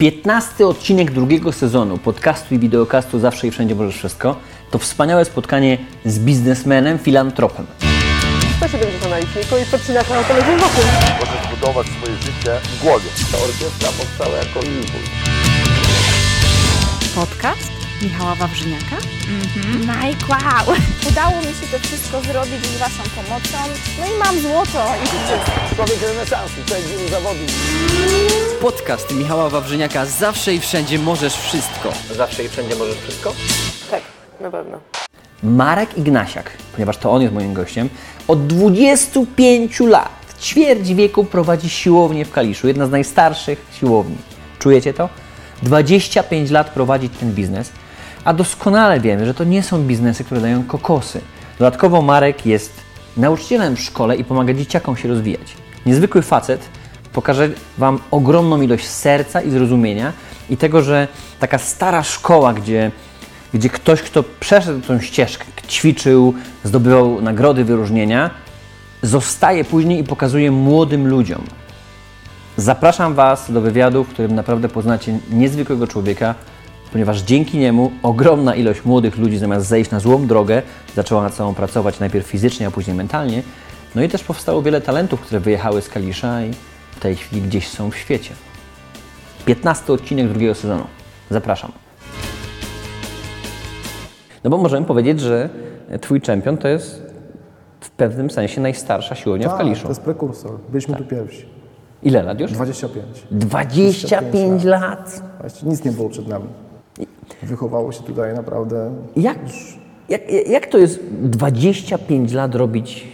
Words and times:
15 0.00 0.66
odcinek 0.66 1.10
drugiego 1.10 1.52
sezonu 1.52 1.98
podcastu 1.98 2.54
i 2.54 2.58
wideokastu 2.58 3.18
Zawsze 3.18 3.46
i 3.46 3.50
Wszędzie 3.50 3.74
Możesz 3.74 3.96
Wszystko 3.96 4.36
to 4.70 4.78
wspaniałe 4.78 5.24
spotkanie 5.24 5.78
z 6.04 6.18
biznesmenem, 6.18 6.98
filantropem. 6.98 7.66
Kto 8.56 8.68
się 8.68 8.78
będzie 8.78 8.98
to 8.98 9.08
na 9.08 9.18
liczniku 9.18 9.56
i 9.56 9.64
podcina 9.64 10.00
na 10.00 10.24
kolejnym 10.24 10.58
wokół? 10.58 10.84
Możesz 11.20 11.58
budować 11.60 11.86
swoje 11.86 12.16
życie 12.16 12.60
w 12.78 12.82
głowie. 12.82 13.06
Ta 13.32 13.38
orkiestra 13.38 13.88
powstała 13.98 14.36
jako 14.36 14.60
impuls. 14.60 15.10
Podcast 17.14 17.75
Michała 18.02 18.34
Wawrzyniaka. 18.34 18.96
Mike, 19.80 20.26
wow! 20.28 20.76
Udało 21.10 21.36
mi 21.36 21.46
się 21.46 21.66
to 21.72 21.78
wszystko 21.78 22.22
zrobić 22.22 22.66
z 22.66 22.78
Waszą 22.78 23.02
pomocą. 23.16 23.58
No 24.00 24.06
i 24.06 24.18
mam 24.18 24.40
złoto 24.40 24.86
i. 25.04 25.06
Człowiek 25.76 26.02
renesansu, 26.02 26.54
człowiek 26.66 27.10
zawodów. 27.10 27.52
Podcast 28.60 29.14
Michała 29.14 29.50
Wawrzyniaka 29.50 30.06
Zawsze 30.06 30.54
i 30.54 30.60
Wszędzie 30.60 30.98
Możesz 30.98 31.34
Wszystko. 31.34 31.92
Zawsze 32.16 32.44
i 32.44 32.48
Wszędzie 32.48 32.76
Możesz 32.76 32.96
Wszystko? 32.96 33.32
Tak, 33.90 34.02
na 34.40 34.50
pewno. 34.50 34.78
Marek 35.42 35.98
Ignasiak, 35.98 36.50
ponieważ 36.72 36.96
to 36.96 37.12
on 37.12 37.22
jest 37.22 37.34
moim 37.34 37.54
gościem, 37.54 37.88
od 38.28 38.46
25 38.46 39.80
lat, 39.80 40.34
ćwierć 40.40 40.94
wieku 40.94 41.24
prowadzi 41.24 41.68
siłownię 41.70 42.24
w 42.24 42.30
Kaliszu, 42.30 42.68
jedna 42.68 42.86
z 42.86 42.90
najstarszych 42.90 43.66
siłowni. 43.80 44.16
Czujecie 44.58 44.94
to? 44.94 45.08
25 45.62 46.50
lat 46.50 46.70
prowadzi 46.70 47.08
ten 47.08 47.32
biznes, 47.32 47.72
a 48.26 48.32
doskonale 48.32 49.00
wiemy, 49.00 49.26
że 49.26 49.34
to 49.34 49.44
nie 49.44 49.62
są 49.62 49.82
biznesy, 49.82 50.24
które 50.24 50.40
dają 50.40 50.64
kokosy. 50.64 51.20
Dodatkowo 51.58 52.02
Marek 52.02 52.46
jest 52.46 52.72
nauczycielem 53.16 53.76
w 53.76 53.80
szkole 53.80 54.16
i 54.16 54.24
pomaga 54.24 54.54
dzieciakom 54.54 54.96
się 54.96 55.08
rozwijać. 55.08 55.56
Niezwykły 55.86 56.22
facet, 56.22 56.68
pokaże 57.12 57.50
Wam 57.78 57.98
ogromną 58.10 58.60
ilość 58.60 58.86
serca 58.86 59.42
i 59.42 59.50
zrozumienia 59.50 60.12
i 60.50 60.56
tego, 60.56 60.82
że 60.82 61.08
taka 61.40 61.58
stara 61.58 62.02
szkoła, 62.02 62.54
gdzie 62.54 62.90
gdzie 63.54 63.68
ktoś, 63.68 64.02
kto 64.02 64.24
przeszedł 64.40 64.80
tą 64.80 65.00
ścieżkę, 65.00 65.44
ćwiczył, 65.68 66.34
zdobywał 66.64 67.22
nagrody, 67.22 67.64
wyróżnienia, 67.64 68.30
zostaje 69.02 69.64
później 69.64 70.00
i 70.00 70.04
pokazuje 70.04 70.50
młodym 70.50 71.08
ludziom. 71.08 71.42
Zapraszam 72.56 73.14
Was 73.14 73.52
do 73.52 73.60
wywiadu, 73.60 74.04
w 74.04 74.08
którym 74.08 74.34
naprawdę 74.34 74.68
poznacie 74.68 75.18
niezwykłego 75.30 75.86
człowieka, 75.86 76.34
ponieważ 76.96 77.22
dzięki 77.22 77.58
niemu 77.58 77.92
ogromna 78.02 78.54
ilość 78.54 78.84
młodych 78.84 79.18
ludzi 79.18 79.38
zamiast 79.38 79.66
zejść 79.66 79.90
na 79.90 80.00
złą 80.00 80.26
drogę, 80.26 80.62
zaczęła 80.94 81.22
nad 81.22 81.34
sobą 81.34 81.54
pracować 81.54 82.00
najpierw 82.00 82.26
fizycznie, 82.26 82.66
a 82.66 82.70
później 82.70 82.96
mentalnie. 82.96 83.42
No 83.94 84.02
i 84.02 84.08
też 84.08 84.24
powstało 84.24 84.62
wiele 84.62 84.80
talentów, 84.80 85.20
które 85.20 85.40
wyjechały 85.40 85.82
z 85.82 85.88
Kalisza 85.88 86.42
i 86.44 86.50
w 86.90 87.00
tej 87.00 87.16
chwili 87.16 87.42
gdzieś 87.42 87.68
są 87.68 87.90
w 87.90 87.96
świecie. 87.96 88.30
15 89.44 89.92
odcinek 89.92 90.28
drugiego 90.28 90.54
sezonu. 90.54 90.84
Zapraszam. 91.30 91.72
No 94.44 94.50
bo 94.50 94.58
możemy 94.58 94.86
powiedzieć, 94.86 95.20
że 95.20 95.48
Twój 96.00 96.20
czempion 96.20 96.56
to 96.56 96.68
jest 96.68 97.02
w 97.80 97.90
pewnym 97.90 98.30
sensie 98.30 98.60
najstarsza 98.60 99.14
siłownia 99.14 99.48
w 99.48 99.50
Tak, 99.50 99.58
Kaliszu. 99.60 99.82
to 99.82 99.88
jest 99.88 100.00
prekursor. 100.00 100.58
Byliśmy 100.68 100.96
tu 100.96 101.04
pierwsi. 101.04 101.46
Ile 102.02 102.22
lat 102.22 102.40
już? 102.40 102.52
25. 102.52 103.06
25 103.30 104.64
lat. 104.64 105.22
Właściwie 105.40 105.70
nic 105.70 105.84
nie 105.84 105.92
było 105.92 106.08
przed 106.08 106.28
nami. 106.28 106.46
Wychowało 107.42 107.92
się 107.92 108.02
tutaj 108.02 108.34
naprawdę. 108.34 108.90
Jak, 109.16 109.38
jak, 110.08 110.48
jak 110.48 110.66
to 110.66 110.78
jest 110.78 111.00
25 111.22 112.32
lat 112.32 112.54
robić 112.54 113.08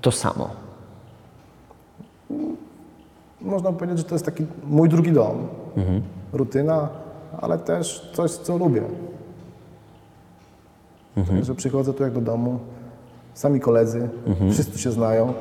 to 0.00 0.12
samo? 0.12 0.50
Można 3.40 3.72
powiedzieć, 3.72 3.98
że 3.98 4.04
to 4.04 4.14
jest 4.14 4.24
taki 4.24 4.46
mój 4.64 4.88
drugi 4.88 5.12
dom. 5.12 5.46
Mhm. 5.76 6.02
Rutyna, 6.32 6.88
ale 7.40 7.58
też 7.58 8.10
coś, 8.12 8.30
co 8.30 8.58
lubię. 8.58 8.82
Mhm. 11.16 11.38
Także 11.38 11.54
przychodzę 11.54 11.94
tu 11.94 12.02
jak 12.02 12.12
do 12.12 12.20
domu. 12.20 12.58
Sami 13.34 13.60
koledzy, 13.60 14.08
Mhm. 14.26 14.52
wszyscy 14.52 14.78
się 14.78 14.90
znają. 14.90 15.32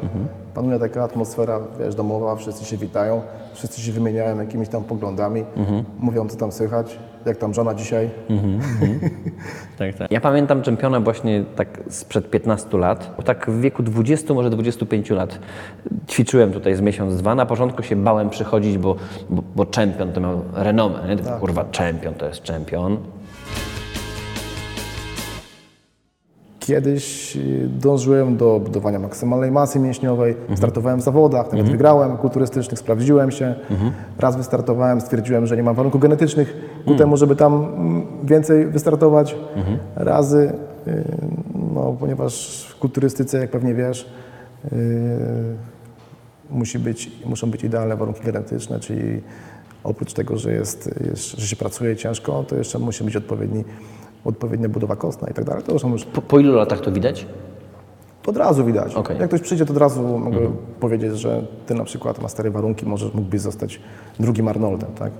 Panuje 0.53 0.79
taka 0.79 1.03
atmosfera, 1.03 1.59
wiesz, 1.79 1.95
domowa, 1.95 2.35
wszyscy 2.35 2.65
się 2.65 2.77
witają, 2.77 3.21
wszyscy 3.53 3.81
się 3.81 3.91
wymieniają 3.91 4.39
jakimiś 4.39 4.69
tam 4.69 4.83
poglądami, 4.83 5.43
Mhm. 5.57 5.83
mówią, 5.99 6.27
co 6.27 6.37
tam 6.37 6.51
słychać, 6.51 6.99
jak 7.25 7.37
tam 7.37 7.53
żona 7.53 7.73
dzisiaj. 7.73 8.09
Tak, 9.77 9.95
tak. 9.95 10.11
Ja 10.11 10.21
pamiętam 10.21 10.61
czempiona 10.61 10.99
właśnie 10.99 11.43
tak 11.55 11.67
sprzed 11.89 12.29
15 12.29 12.77
lat. 12.77 13.11
Bo 13.17 13.23
Tak 13.23 13.49
w 13.49 13.61
wieku 13.61 13.83
20, 13.83 14.33
może 14.33 14.49
25 14.49 15.09
lat 15.09 15.39
ćwiczyłem 16.07 16.51
tutaj 16.51 16.75
z 16.75 16.81
miesiąc, 16.81 17.15
dwa. 17.17 17.35
Na 17.35 17.45
początku 17.45 17.83
się 17.83 17.95
bałem 17.95 18.29
przychodzić, 18.29 18.77
bo, 18.77 18.95
bo, 19.29 19.43
bo 19.55 19.65
czempion 19.65 20.11
to 20.11 20.19
miał 20.21 20.41
renomę. 20.53 20.99
Nie? 21.15 21.31
Kurwa, 21.39 21.65
czempion 21.71 22.13
to 22.13 22.25
jest 22.25 22.41
czempion. 22.43 22.97
Kiedyś 26.69 27.35
y, 27.37 27.67
dążyłem 27.81 28.37
do 28.37 28.59
budowania 28.59 28.99
maksymalnej 28.99 29.51
masy 29.51 29.79
mięśniowej, 29.79 30.31
Mhm. 30.33 30.57
startowałem 30.57 30.99
w 30.99 31.03
zawodach, 31.03 31.51
nawet 31.51 31.69
wygrałem 31.69 32.17
kulturystycznych, 32.17 32.79
sprawdziłem 32.79 33.31
się. 33.31 33.55
Mhm. 33.71 33.91
Raz 34.19 34.37
wystartowałem, 34.37 35.01
stwierdziłem, 35.01 35.47
że 35.47 35.57
nie 35.57 35.63
mam 35.63 35.75
warunków 35.75 36.01
genetycznych 36.01 36.55
ku 36.85 36.95
temu, 36.95 37.17
żeby 37.17 37.35
tam 37.35 37.53
mm, 37.53 38.03
więcej 38.23 38.67
wystartować. 38.67 39.35
Mhm. 39.55 39.77
Razy, 39.95 40.53
y, 40.87 41.03
no, 41.73 41.95
ponieważ 41.99 42.65
w 42.69 42.79
kulturystyce, 42.79 43.37
jak 43.37 43.49
pewnie 43.51 43.73
wiesz, 43.73 44.09
y, 44.73 44.77
musi 46.49 46.79
być, 46.79 47.11
muszą 47.25 47.51
być 47.51 47.63
idealne 47.63 47.95
warunki 47.95 48.21
genetyczne, 48.23 48.79
czyli 48.79 49.21
oprócz 49.83 50.13
tego, 50.13 50.37
że, 50.37 50.53
jest, 50.53 50.89
że 51.37 51.47
się 51.47 51.55
pracuje 51.55 51.95
ciężko, 51.95 52.43
to 52.47 52.55
jeszcze 52.55 52.79
musi 52.79 53.03
być 53.03 53.15
odpowiedni, 53.15 53.63
odpowiednia 54.25 54.69
budowa 54.69 54.95
kostna 54.95 55.27
i 55.29 55.33
tak 55.33 55.45
dalej. 55.45 55.63
To 55.63 55.79
są 55.79 55.91
już 55.91 56.05
Po, 56.05 56.21
po 56.21 56.39
ilu 56.39 56.53
latach 56.55 56.79
to 56.79 56.91
widać? 56.91 57.25
to 58.23 58.31
od 58.31 58.37
razu 58.37 58.65
widać. 58.65 58.95
Okej. 58.95 59.17
Jak 59.19 59.27
ktoś 59.27 59.41
przyjdzie, 59.41 59.65
to 59.65 59.73
od 59.73 59.79
razu 59.79 60.19
mogę 60.19 60.37
powiedzieć, 60.79 61.19
że 61.19 61.41
ty 61.65 61.73
na 61.73 61.83
przykład 61.83 62.21
na 62.21 62.29
stare 62.29 62.51
warunki 62.51 62.85
możesz, 62.85 63.13
mógłbyś 63.13 63.41
zostać 63.41 63.79
drugim 64.19 64.47
Arnoldem, 64.47 64.89
tak? 64.99 65.11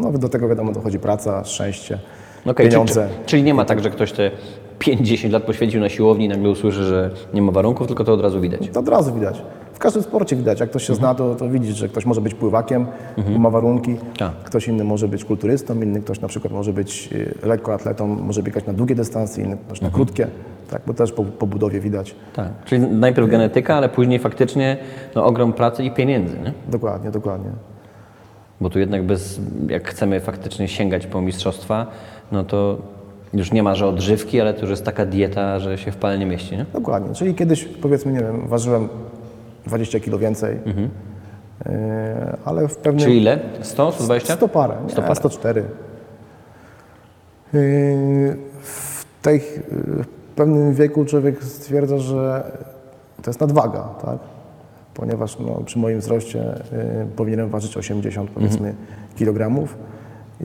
No 0.00 0.12
do 0.12 0.28
tego 0.28 0.48
wiadomo 0.48 0.72
dochodzi 0.72 0.98
praca, 0.98 1.44
szczęście, 1.44 1.98
Okej, 2.46 2.68
pieniądze. 2.68 3.08
Czyli, 3.14 3.26
czyli 3.26 3.42
nie 3.42 3.54
ma 3.54 3.64
tak, 3.64 3.80
że 3.82 3.90
ktoś 3.90 4.12
te 4.12 4.30
5-10 4.78 5.30
lat 5.32 5.42
poświęcił 5.42 5.80
na 5.80 5.88
siłowni 5.88 6.24
i 6.24 6.28
nagle 6.28 6.50
usłyszy, 6.50 6.84
że 6.84 7.10
nie 7.34 7.42
ma 7.42 7.52
warunków, 7.52 7.86
tylko 7.86 8.04
to 8.04 8.12
od 8.12 8.20
razu 8.20 8.40
widać. 8.40 8.68
To 8.72 8.80
od 8.80 8.88
razu 8.88 9.14
widać. 9.14 9.42
W 9.74 9.78
każdym 9.78 10.02
sporcie 10.02 10.36
widać. 10.36 10.60
Jak 10.60 10.70
ktoś 10.70 10.86
się 10.86 10.94
zna, 10.94 11.14
to, 11.14 11.34
to 11.34 11.48
widzisz, 11.48 11.76
że 11.76 11.88
ktoś 11.88 12.06
może 12.06 12.20
być 12.20 12.34
pływakiem, 12.34 12.86
bo 13.32 13.38
ma 13.38 13.50
warunki. 13.50 13.96
Tak. 14.18 14.32
Ktoś 14.44 14.68
inny 14.68 14.84
może 14.84 15.08
być 15.08 15.24
kulturystą, 15.24 15.82
inny 15.82 16.00
ktoś 16.00 16.20
na 16.20 16.28
przykład 16.28 16.52
może 16.52 16.72
być 16.72 17.08
y, 17.12 17.34
lekkoatletą, 17.46 18.06
może 18.06 18.42
biegać 18.42 18.66
na 18.66 18.72
długie 18.72 18.94
dystanse, 18.94 19.42
inny 19.42 19.56
ktoś 19.66 19.80
na 19.80 19.90
krótkie. 19.90 20.26
Tak, 20.70 20.82
bo 20.86 20.94
też 20.94 21.12
po, 21.12 21.24
po 21.24 21.46
budowie 21.46 21.80
widać. 21.80 22.14
Tak. 22.32 22.48
Czyli 22.64 22.80
najpierw 22.82 23.28
genetyka, 23.28 23.74
ale 23.74 23.88
później 23.88 24.18
faktycznie 24.18 24.76
no, 25.14 25.24
ogrom 25.24 25.52
pracy 25.52 25.84
i 25.84 25.90
pieniędzy. 25.90 26.38
Nie? 26.38 26.52
Dokładnie, 26.68 27.10
dokładnie. 27.10 27.50
Bo 28.60 28.70
tu 28.70 28.78
jednak 28.78 29.06
bez, 29.06 29.40
jak 29.68 29.88
chcemy 29.88 30.20
faktycznie 30.20 30.68
sięgać 30.68 31.06
po 31.06 31.20
mistrzostwa, 31.20 31.86
no 32.32 32.44
to 32.44 32.78
już 33.34 33.52
nie 33.52 33.62
ma, 33.62 33.74
że 33.74 33.86
odżywki, 33.86 34.40
ale 34.40 34.54
to 34.54 34.60
już 34.60 34.70
jest 34.70 34.84
taka 34.84 35.06
dieta, 35.06 35.58
że 35.58 35.78
się 35.78 35.92
w 35.92 35.96
pale 35.96 36.18
nie 36.18 36.26
mieści, 36.26 36.56
nie? 36.56 36.66
Dokładnie. 36.72 37.14
Czyli 37.14 37.34
kiedyś, 37.34 37.64
powiedzmy, 37.64 38.12
nie 38.12 38.20
wiem, 38.20 38.48
ważyłem 38.48 38.88
20 39.66 40.00
kilo 40.00 40.18
więcej, 40.18 40.58
yy, 40.66 41.72
ale 42.44 42.68
w 42.68 42.76
pewnym... 42.76 43.04
Czyli 43.04 43.16
ile? 43.16 43.38
100, 43.62 43.92
120? 43.92 44.34
100 44.34 44.48
parę, 44.48 44.76
nie, 44.84 44.90
100 44.90 45.02
parę. 45.02 45.14
104. 45.14 45.60
Yy, 47.52 48.36
w, 48.62 49.04
tej, 49.22 49.34
yy, 49.36 50.04
w 50.04 50.06
pewnym 50.36 50.74
wieku 50.74 51.04
człowiek 51.04 51.44
stwierdza, 51.44 51.98
że 51.98 52.52
to 53.22 53.30
jest 53.30 53.40
nadwaga, 53.40 53.88
tak? 54.04 54.18
Ponieważ 54.94 55.38
no, 55.38 55.62
przy 55.64 55.78
moim 55.78 56.00
wzroście 56.00 56.38
yy, 56.38 57.06
powinienem 57.16 57.48
ważyć 57.48 57.76
80 57.76 58.30
powiedzmy 58.30 58.74
kilogramów 59.16 59.76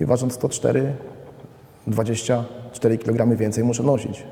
i 0.01 0.05
ważąc 0.05 0.33
104, 0.33 0.93
24 1.87 2.97
kg 2.97 3.37
więcej 3.37 3.63
muszę 3.63 3.83
nosić. 3.83 4.23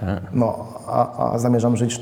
Tak. 0.00 0.20
No, 0.32 0.66
a, 0.86 1.32
a 1.32 1.38
zamierzam 1.38 1.76
żyć 1.76 2.00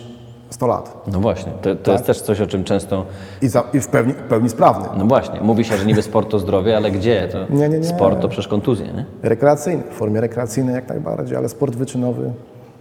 100 0.51 0.67
lat. 0.67 1.03
No 1.13 1.21
właśnie, 1.21 1.53
to, 1.63 1.75
to 1.77 1.93
jest 1.93 2.07
też 2.07 2.21
coś, 2.21 2.41
o 2.41 2.47
czym 2.47 2.65
często, 2.65 3.05
I, 3.43 3.49
za, 3.49 3.63
i 3.73 3.81
w, 3.81 3.89
pełni, 3.89 4.13
w 4.13 4.17
pełni 4.17 4.49
sprawny. 4.49 4.89
no 4.97 5.05
właśnie, 5.05 5.41
mówi 5.41 5.65
się, 5.65 5.77
że 5.77 5.87
niby 5.87 6.03
sport 6.03 6.31
to 6.31 6.39
zdrowie, 6.39 6.77
ale 6.77 6.91
gdzie? 6.91 7.29
To 7.33 7.55
Nie, 7.55 7.69
nie, 7.69 7.79
nie. 7.79 7.85
Sport 7.85 8.21
to 8.21 8.29
przecież 8.29 8.49
kontuzje, 8.49 8.87
nie? 8.87 9.05
Rekreacyjny, 9.23 9.83
w 9.91 9.95
formie 9.95 10.21
rekreacyjnej 10.21 10.75
jak 10.75 10.89
najbardziej, 10.89 11.37
ale 11.37 11.49
sport 11.49 11.75
wyczynowy 11.77 12.33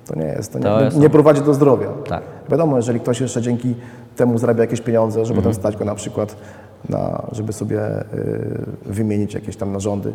to 0.07 0.15
nie 0.19 0.25
jest. 0.25 0.53
To 0.53 0.59
nie, 0.59 0.63
To 0.65 0.81
jest- 0.83 0.97
nie 0.99 1.09
prowadzi 1.09 1.41
do 1.41 1.53
zdrowia. 1.53 1.87
Tak. 2.09 2.21
Wiadomo, 2.49 2.75
jeżeli 2.77 2.99
ktoś 2.99 3.21
jeszcze 3.21 3.41
dzięki 3.41 3.75
temu 4.15 4.37
zarabia 4.37 4.61
jakieś 4.63 4.81
pieniądze, 4.81 5.25
żeby 5.25 5.39
potem 5.39 5.53
stać 5.53 5.77
go 5.77 5.85
na 5.85 5.95
przykład 5.95 6.35
na, 6.89 7.23
żeby 7.31 7.53
sobie 7.53 7.79
y, 7.99 8.03
wymienić 8.85 9.33
jakieś 9.33 9.55
tam 9.57 9.71
narządy, 9.71 10.13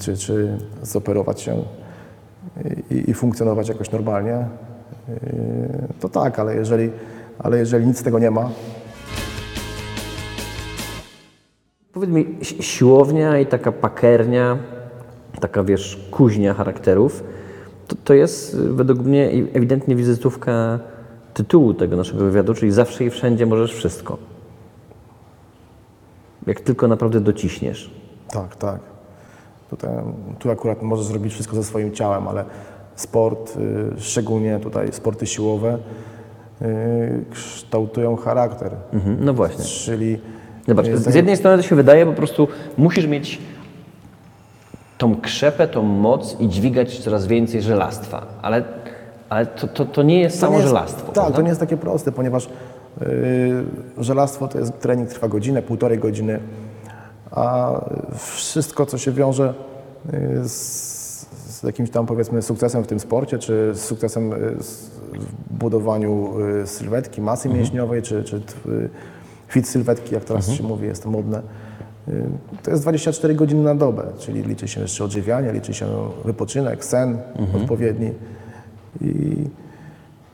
czy, 0.00 0.16
czy 0.16 0.58
zoperować 0.82 1.40
się 1.40 1.56
i, 2.90 3.10
i 3.10 3.14
funkcjonować 3.14 3.68
jakoś 3.68 3.90
normalnie, 3.90 4.46
to 6.00 6.08
tak, 6.08 6.38
ale 6.38 6.54
jeżeli, 6.56 6.90
ale 7.38 7.58
jeżeli 7.58 7.86
nic 7.86 7.98
z 7.98 8.02
tego 8.02 8.18
nie 8.18 8.30
ma, 8.30 8.50
Powiedz 11.92 12.10
mi, 12.10 12.38
si- 12.42 12.62
siłownia 12.62 13.38
i 13.38 13.46
taka 13.46 13.72
pakernia, 13.72 14.58
taka 15.40 15.64
wiesz, 15.64 16.08
kuźnia 16.10 16.54
charakterów, 16.54 17.24
to, 17.88 17.96
to 18.04 18.14
jest 18.14 18.54
y, 18.54 18.72
według 18.72 18.98
mnie 18.98 19.30
ewidentnie 19.54 19.96
wizytówka 19.96 20.78
tytułu 21.34 21.74
tego 21.74 21.96
naszego 21.96 22.24
wywiadu, 22.24 22.54
czyli 22.54 22.72
zawsze 22.72 23.04
i 23.04 23.10
wszędzie 23.10 23.46
możesz 23.46 23.74
wszystko. 23.74 24.18
Jak 26.46 26.60
tylko 26.60 26.88
naprawdę 26.88 27.20
dociśniesz. 27.20 27.90
Tak, 28.28 28.56
tak. 28.56 28.80
Tutaj, 29.70 29.90
tu 30.38 30.50
akurat 30.50 30.82
możesz 30.82 31.06
zrobić 31.06 31.32
wszystko 31.32 31.56
ze 31.56 31.64
swoim 31.64 31.92
ciałem, 31.92 32.28
ale 32.28 32.44
sport, 32.96 33.56
y, 33.96 34.00
szczególnie 34.00 34.58
tutaj 34.60 34.92
sporty 34.92 35.26
siłowe, 35.26 35.78
y, 36.62 37.24
kształtują 37.30 38.16
charakter. 38.16 38.72
Mhm, 38.92 39.16
no 39.24 39.34
właśnie. 39.34 39.64
Czyli 39.64 40.18
Zobacz, 40.68 40.86
y, 40.86 40.98
z 40.98 41.14
jednej 41.14 41.36
strony 41.36 41.62
to 41.62 41.68
się 41.68 41.76
wydaje, 41.76 42.06
po 42.06 42.12
prostu 42.12 42.48
musisz 42.76 43.06
mieć 43.06 43.38
tą 44.98 45.20
krzepę, 45.20 45.68
tą 45.68 45.82
moc 45.82 46.40
i 46.40 46.48
dźwigać 46.48 46.98
coraz 46.98 47.26
więcej 47.26 47.62
żelastwa, 47.62 48.26
ale, 48.42 48.64
ale 49.28 49.46
to, 49.46 49.68
to, 49.68 49.84
to 49.84 50.02
nie 50.02 50.20
jest 50.20 50.36
To 50.36 50.40
samo 50.40 50.52
nie 50.52 50.58
jest- 50.58 50.68
żelastwo. 50.68 51.04
Tak, 51.06 51.14
prawda? 51.14 51.36
to 51.36 51.42
nie 51.42 51.48
jest 51.48 51.60
takie 51.60 51.76
proste, 51.76 52.12
ponieważ 52.12 52.48
yy, 53.00 53.06
żelastwo 53.98 54.48
to 54.48 54.58
jest 54.58 54.78
trening 54.80 55.08
trwa 55.08 55.28
godzinę, 55.28 55.62
półtorej 55.62 55.98
godziny, 55.98 56.40
a 57.30 57.72
wszystko, 58.14 58.86
co 58.86 58.98
się 58.98 59.12
wiąże 59.12 59.54
z, 60.42 60.91
z 61.62 61.64
jakimś 61.64 61.90
tam 61.90 62.06
powiedzmy 62.06 62.42
sukcesem 62.42 62.84
w 62.84 62.86
tym 62.86 63.00
sporcie, 63.00 63.38
czy 63.38 63.70
z 63.74 63.80
sukcesem 63.80 64.30
z- 64.60 64.90
w 65.12 65.54
budowaniu 65.58 66.32
yy, 66.58 66.66
sylwetki, 66.66 67.20
masy 67.20 67.48
Mhm. 67.48 67.62
mięśniowej, 67.64 68.02
czy, 68.02 68.24
czy 68.24 68.36
yy, 68.66 68.88
fit 69.48 69.68
sylwetki, 69.68 70.14
jak 70.14 70.24
teraz 70.24 70.50
się 70.50 70.62
mówi, 70.62 70.86
jest 70.86 71.02
to 71.02 71.10
modne. 71.10 71.42
To 72.62 72.70
jest 72.70 72.82
24 72.82 73.34
godziny 73.34 73.62
na 73.62 73.74
dobę, 73.74 74.02
czyli 74.18 74.42
liczy 74.42 74.68
się 74.68 74.80
jeszcze 74.80 75.04
odżywianie, 75.04 75.52
liczy 75.52 75.74
się 75.74 75.86
wypoczynek, 76.24 76.84
sen 76.84 77.18
Mhm. 77.36 77.62
odpowiedni. 77.62 78.12
I, 79.00 79.36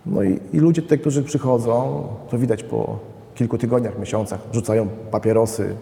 no 0.07 0.23
i, 0.23 0.41
i 0.53 0.59
ludzie 0.59 0.83
tutaj, 0.83 0.99
którzy 0.99 1.23
przychodzą, 1.23 2.05
to 2.31 2.39
widać 2.39 2.63
po 2.63 2.99
kilku 3.38 3.58
tygodniach, 3.58 3.99
miesiącach, 3.99 4.40
rzucają 4.52 4.88
papierosy, 5.11 5.75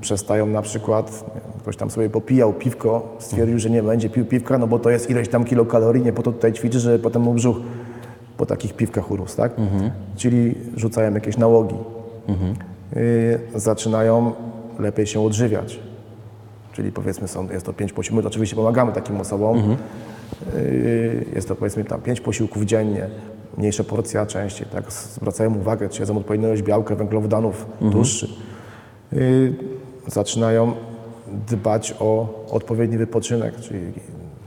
przestają 0.00 0.46
na 0.46 0.62
przykład, 0.62 1.24
wiem, 1.34 1.60
ktoś 1.60 1.76
tam 1.76 1.90
sobie 1.90 2.10
popijał 2.10 2.52
piwko, 2.52 3.16
stwierdził, 3.18 3.58
że 3.58 3.70
nie 3.70 3.82
będzie 3.82 4.10
pił 4.10 4.24
piwka, 4.24 4.58
no 4.58 4.66
bo 4.66 4.78
to 4.78 4.90
jest 4.90 5.10
ileś 5.10 5.28
tam 5.28 5.44
kilokalorii, 5.44 6.04
nie 6.04 6.12
po 6.12 6.22
to 6.22 6.32
tutaj 6.32 6.52
ćwiczy, 6.52 6.80
że 6.80 6.98
potem 6.98 7.22
mu 7.22 7.34
brzuch 7.34 7.56
po 8.36 8.46
takich 8.46 8.74
piwkach 8.74 9.10
urósł, 9.10 9.36
tak? 9.36 9.52
Czyli 10.16 10.54
rzucają 10.76 11.14
jakieś 11.14 11.36
nałogi. 11.36 11.76
Y, 12.96 13.38
zaczynają 13.54 14.32
lepiej 14.78 15.06
się 15.06 15.20
odżywiać. 15.20 15.80
Czyli 16.72 16.92
powiedzmy 16.92 17.28
są, 17.28 17.48
jest 17.50 17.66
to 17.66 17.72
pięć 17.72 17.92
posiłków, 17.92 18.22
my 18.22 18.28
oczywiście 18.28 18.56
pomagamy 18.56 18.92
takim 18.92 19.20
osobom, 19.20 19.76
Yy, 20.54 21.24
Jest 21.34 21.48
to 21.48 21.56
powiedzmy 21.56 21.84
tam 21.84 22.00
5 22.00 22.20
posiłków 22.20 22.64
dziennie, 22.64 23.08
mniejsza 23.58 23.84
porcja 23.84 24.26
częściej, 24.26 24.66
tak? 24.72 24.92
Zwracają 24.92 25.54
uwagę, 25.54 25.88
czy 25.88 26.00
jedzą 26.02 26.16
odpowiednią 26.18 26.48
ilość 26.48 26.62
białka, 26.62 26.94
węglowodanów, 26.94 27.66
tłuszczy. 27.92 28.28
Yy, 29.12 29.54
Zaczynają 30.06 30.72
dbać 31.50 31.94
o 32.00 32.28
odpowiedni 32.50 32.98
wypoczynek, 32.98 33.56
czyli 33.60 33.80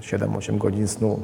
7-8 0.01 0.57
godzin 0.57 0.87
snu. 0.87 1.19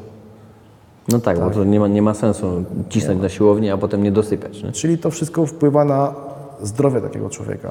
No 1.11 1.19
tak, 1.19 1.39
bo 1.39 1.49
to 1.49 1.63
nie 1.63 1.79
ma, 1.79 1.87
nie 1.87 2.01
ma 2.01 2.13
sensu 2.13 2.63
cisnąć 2.89 3.21
na 3.21 3.29
siłownię, 3.29 3.73
a 3.73 3.77
potem 3.77 4.03
nie 4.03 4.11
dosypiać. 4.11 4.63
Nie? 4.63 4.71
Czyli 4.71 4.97
to 4.97 5.11
wszystko 5.11 5.45
wpływa 5.45 5.85
na 5.85 6.15
zdrowie 6.61 7.01
takiego 7.01 7.29
człowieka. 7.29 7.69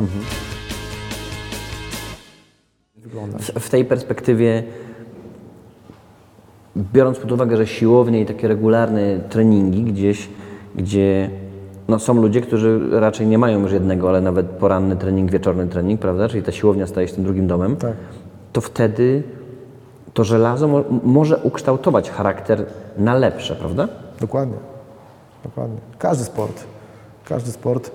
Wygląda. 2.96 3.38
W- 3.38 3.42
W 3.60 3.70
tej 3.70 3.84
perspektywie, 3.84 4.62
biorąc 6.92 7.18
pod 7.18 7.32
uwagę, 7.32 7.56
że 7.56 7.66
siłownie 7.66 8.20
i 8.20 8.26
takie 8.26 8.48
regularne 8.48 9.18
treningi 9.18 9.84
gdzieś, 9.84 10.28
gdzie 10.74 11.30
no, 11.88 11.98
są 11.98 12.14
ludzie, 12.14 12.40
którzy 12.40 13.00
raczej 13.00 13.26
nie 13.26 13.38
mają 13.38 13.60
już 13.60 13.72
jednego, 13.72 14.08
ale 14.08 14.20
nawet 14.20 14.46
poranny 14.46 14.96
trening, 14.96 15.30
wieczorny 15.30 15.66
trening, 15.66 16.00
prawda? 16.00 16.28
Czyli 16.28 16.42
ta 16.42 16.52
siłownia 16.52 16.86
staje 16.86 17.08
się 17.08 17.14
tym 17.14 17.24
drugim 17.24 17.46
domem. 17.46 17.76
Tak. 17.76 17.92
To 18.52 18.60
wtedy 18.60 19.22
to 20.14 20.24
żelazo 20.24 20.68
mo- 20.68 20.84
może 21.04 21.36
ukształtować 21.36 22.10
charakter 22.10 22.66
na 22.98 23.14
lepsze, 23.14 23.56
prawda? 23.56 23.88
Dokładnie. 24.20 24.56
Dokładnie. 25.44 25.78
Każdy 25.98 26.24
sport, 26.24 26.64
każdy 27.24 27.50
sport 27.52 27.90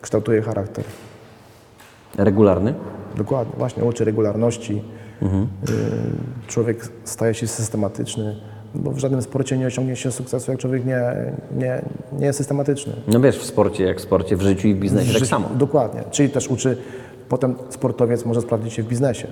kształtuje 0.00 0.42
charakter. 0.42 0.84
Regularny. 2.18 2.74
Dokładnie, 3.16 3.52
właśnie 3.58 3.84
uczy 3.84 4.04
regularności. 4.04 4.82
Y, 5.22 5.28
Człowiek 6.46 6.88
staje 7.04 7.34
się 7.34 7.46
systematyczny, 7.46 8.36
bo 8.74 8.90
w 8.90 8.98
żadnym 8.98 9.22
sporcie 9.22 9.58
nie 9.58 9.66
osiągnie 9.66 9.96
się 9.96 10.12
sukcesu, 10.12 10.50
jak 10.50 10.60
człowiek 10.60 10.84
nie, 10.84 11.00
nie, 11.56 11.82
nie 12.18 12.26
jest 12.26 12.36
systematyczny. 12.38 12.92
No 13.08 13.20
wiesz, 13.20 13.38
w 13.38 13.44
sporcie 13.44 13.84
jak 13.84 13.98
w 13.98 14.00
sporcie, 14.00 14.36
w 14.36 14.42
życiu 14.42 14.68
i 14.68 14.74
w 14.74 14.78
biznesie 14.78 15.06
tak 15.12 15.14
Życie- 15.22 15.26
samo. 15.30 15.48
Dokładnie. 15.54 16.02
Czyli 16.10 16.28
też 16.30 16.48
uczy, 16.48 16.76
potem 17.28 17.54
sportowiec 17.70 18.24
może 18.24 18.40
sprawdzić 18.40 18.72
się 18.72 18.82
w 18.82 18.88
biznesie. 18.88 19.26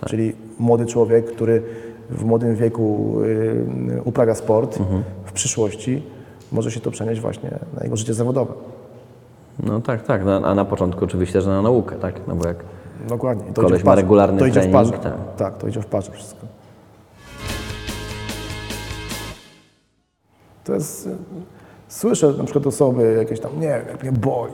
Tak. 0.00 0.10
Czyli 0.10 0.32
młody 0.58 0.86
człowiek, 0.86 1.26
który 1.26 1.62
w 2.10 2.24
młodym 2.24 2.56
wieku 2.56 3.16
y, 3.24 4.02
uprawia 4.04 4.34
sport, 4.34 4.80
Mhm. 4.80 5.02
w 5.24 5.32
przyszłości 5.32 6.02
może 6.52 6.70
się 6.70 6.80
to 6.80 6.90
przenieść 6.90 7.20
właśnie 7.20 7.50
na 7.76 7.84
jego 7.84 7.96
życie 7.96 8.14
zawodowe. 8.14 8.52
No 9.62 9.80
tak, 9.80 10.02
tak. 10.06 10.24
No, 10.24 10.36
a 10.44 10.54
na 10.54 10.64
początku 10.64 11.04
oczywiście 11.04 11.32
też 11.32 11.46
na 11.46 11.62
naukę, 11.62 11.96
tak? 11.96 12.14
No 12.28 12.36
bo 12.36 12.48
jak 12.48 12.56
Dokładnie. 13.08 13.50
I 13.50 13.52
Koleś 13.54 13.80
idzie 13.80 13.84
ma 13.84 13.94
regularny 13.94 14.38
to 14.38 14.46
idzie 14.46 14.60
trening, 14.60 14.72
w 14.86 14.90
parze. 14.90 15.02
tak. 15.02 15.36
tak, 15.36 15.58
to 15.58 15.68
idzie 15.68 15.80
w 15.82 15.86
parze 15.86 16.12
wszystko. 16.12 16.46
To 20.64 20.74
jest... 20.74 21.08
Słyszę 21.88 22.32
na 22.38 22.44
przykład 22.44 22.66
osoby 22.66 23.14
jakieś 23.18 23.40
tam, 23.40 23.60
nie 23.60 23.68
wiem, 23.68 23.82
jak 23.88 24.02
mnie 24.02 24.12
boli, 24.12 24.52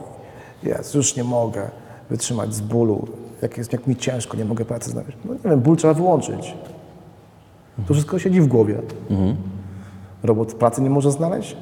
jest, 0.63 0.95
już 0.95 1.15
nie 1.15 1.23
mogę 1.23 1.69
wytrzymać 2.09 2.53
z 2.53 2.61
bólu, 2.61 3.07
jak, 3.41 3.57
jest, 3.57 3.73
jak 3.73 3.87
mi 3.87 3.95
ciężko, 3.95 4.37
nie 4.37 4.45
mogę 4.45 4.65
pracy 4.65 4.89
znaleźć. 4.89 5.17
No 5.25 5.33
nie 5.33 5.39
wiem, 5.43 5.59
ból 5.59 5.77
trzeba 5.77 5.93
wyłączyć. 5.93 6.53
To 7.87 7.93
wszystko 7.93 8.19
siedzi 8.19 8.41
w 8.41 8.47
głowie. 8.47 8.77
Robot 10.23 10.53
pracy 10.53 10.81
nie 10.81 10.89
może 10.89 11.11
znaleźć? 11.11 11.57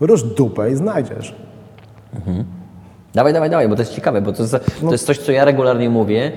Rusz 0.00 0.22
dupę 0.22 0.70
i 0.72 0.76
znajdziesz. 0.76 1.34
Dawaj, 3.14 3.32
dawaj, 3.32 3.50
dawaj, 3.50 3.68
bo 3.68 3.76
to 3.76 3.82
jest 3.82 3.94
ciekawe, 3.94 4.22
bo 4.22 4.32
to 4.32 4.42
jest, 4.42 4.56
to 4.80 4.92
jest 4.92 5.06
coś, 5.06 5.18
co 5.18 5.32
ja 5.32 5.44
regularnie 5.44 5.90
mówię 5.90 6.32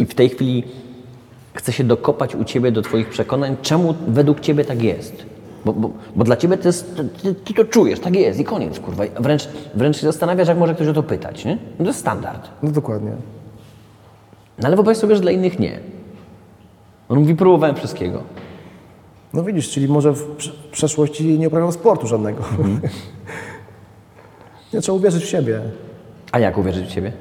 i 0.00 0.06
w 0.06 0.14
tej 0.14 0.28
chwili 0.28 0.64
chcę 1.54 1.72
się 1.72 1.84
dokopać 1.84 2.34
u 2.36 2.44
Ciebie 2.44 2.72
do 2.72 2.82
Twoich 2.82 3.08
przekonań, 3.08 3.56
czemu 3.62 3.94
według 4.08 4.40
Ciebie 4.40 4.64
tak 4.64 4.82
jest. 4.82 5.26
Bo, 5.64 5.72
bo, 5.72 5.90
bo 6.16 6.24
dla 6.24 6.36
Ciebie 6.36 6.56
to 6.56 6.68
jest, 6.68 7.00
ty, 7.22 7.34
ty 7.34 7.54
to 7.54 7.64
czujesz, 7.64 8.00
tak 8.00 8.16
jest 8.16 8.40
i 8.40 8.44
koniec, 8.44 8.80
kurwa. 8.80 9.04
Wręcz, 9.20 9.48
wręcz 9.74 9.96
się 9.96 10.06
zastanawiasz, 10.06 10.48
jak 10.48 10.58
może 10.58 10.74
ktoś 10.74 10.88
o 10.88 10.92
to 10.92 11.02
pytać, 11.02 11.44
nie? 11.44 11.54
No 11.78 11.84
to 11.84 11.90
jest 11.90 11.98
standard. 12.00 12.48
No 12.62 12.70
dokładnie. 12.70 13.10
No 14.58 14.66
ale 14.66 14.76
wyobraź 14.76 14.96
sobie, 14.96 15.14
że 15.16 15.22
dla 15.22 15.30
innych 15.30 15.58
nie. 15.58 15.78
On 17.08 17.18
mówi, 17.18 17.34
próbowałem 17.34 17.76
wszystkiego. 17.76 18.22
No 19.34 19.42
widzisz, 19.42 19.70
czyli 19.70 19.88
może 19.88 20.12
w 20.12 20.36
prze- 20.36 20.52
w 20.52 20.70
przeszłości 20.72 21.38
nie 21.38 21.48
uprawiał 21.48 21.72
sportu 21.72 22.06
żadnego. 22.06 22.42
nie 24.72 24.80
trzeba 24.80 24.98
uwierzyć 24.98 25.24
w 25.24 25.28
siebie. 25.28 25.60
A 26.32 26.38
jak 26.38 26.58
uwierzyć 26.58 26.86
w 26.88 26.92
Ciebie? 26.92 27.12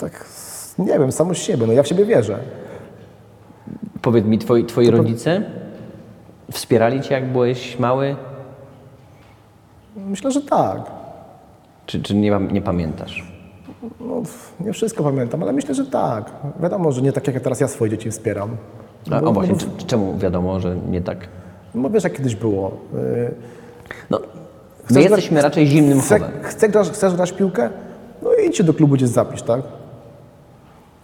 Tak, 0.00 0.24
nie 0.78 0.98
wiem, 0.98 1.12
samo 1.12 1.34
z 1.34 1.38
siebie. 1.38 1.66
No 1.66 1.72
ja 1.72 1.82
w 1.82 1.86
siebie 1.88 2.04
wierzę. 2.04 2.38
Powiedz 4.02 4.24
mi, 4.24 4.38
twoi, 4.38 4.64
twoi 4.64 4.90
rodzice 4.90 5.42
wspierali 6.50 7.00
Cię, 7.00 7.14
jak 7.14 7.32
byłeś 7.32 7.78
mały? 7.78 8.16
Myślę, 9.96 10.30
że 10.30 10.40
tak. 10.42 10.90
Czy, 11.86 12.02
czy 12.02 12.14
nie, 12.14 12.30
nie 12.52 12.62
pamiętasz? 12.62 13.32
No, 14.00 14.22
nie 14.60 14.72
wszystko 14.72 15.04
pamiętam, 15.04 15.42
ale 15.42 15.52
myślę, 15.52 15.74
że 15.74 15.86
tak. 15.86 16.30
Wiadomo, 16.62 16.92
że 16.92 17.02
nie 17.02 17.12
tak 17.12 17.26
jak 17.26 17.40
teraz 17.42 17.60
ja 17.60 17.68
swoje 17.68 17.90
dzieci 17.90 18.10
wspieram. 18.10 18.56
A, 19.10 19.20
Bo- 19.20 19.30
o 19.30 19.32
właśnie, 19.32 19.52
no, 19.54 19.60
czy- 19.78 19.86
czemu 19.86 20.18
wiadomo, 20.18 20.60
że 20.60 20.76
nie 20.76 21.00
tak? 21.00 21.28
No 21.74 21.82
bo 21.82 21.90
wiesz, 21.90 22.04
jak 22.04 22.12
kiedyś 22.16 22.34
było. 22.36 22.76
Yy, 22.94 23.34
No, 24.10 24.20
my 24.94 25.00
Chcesz 25.00 25.10
jesteśmy 25.10 25.34
grać- 25.34 25.44
raczej 25.44 25.66
zimnym 25.66 26.00
chce, 26.00 26.18
chowem. 26.18 26.32
chce 26.42 26.68
grać, 26.68 26.90
Chcesz 26.90 27.14
grać 27.14 27.32
piłkę? 27.32 27.70
No 28.22 28.30
i 28.34 28.46
idź 28.48 28.62
do 28.62 28.74
klubu, 28.74 28.94
gdzieś 28.94 29.08
zapisz, 29.08 29.42
tak? 29.42 29.62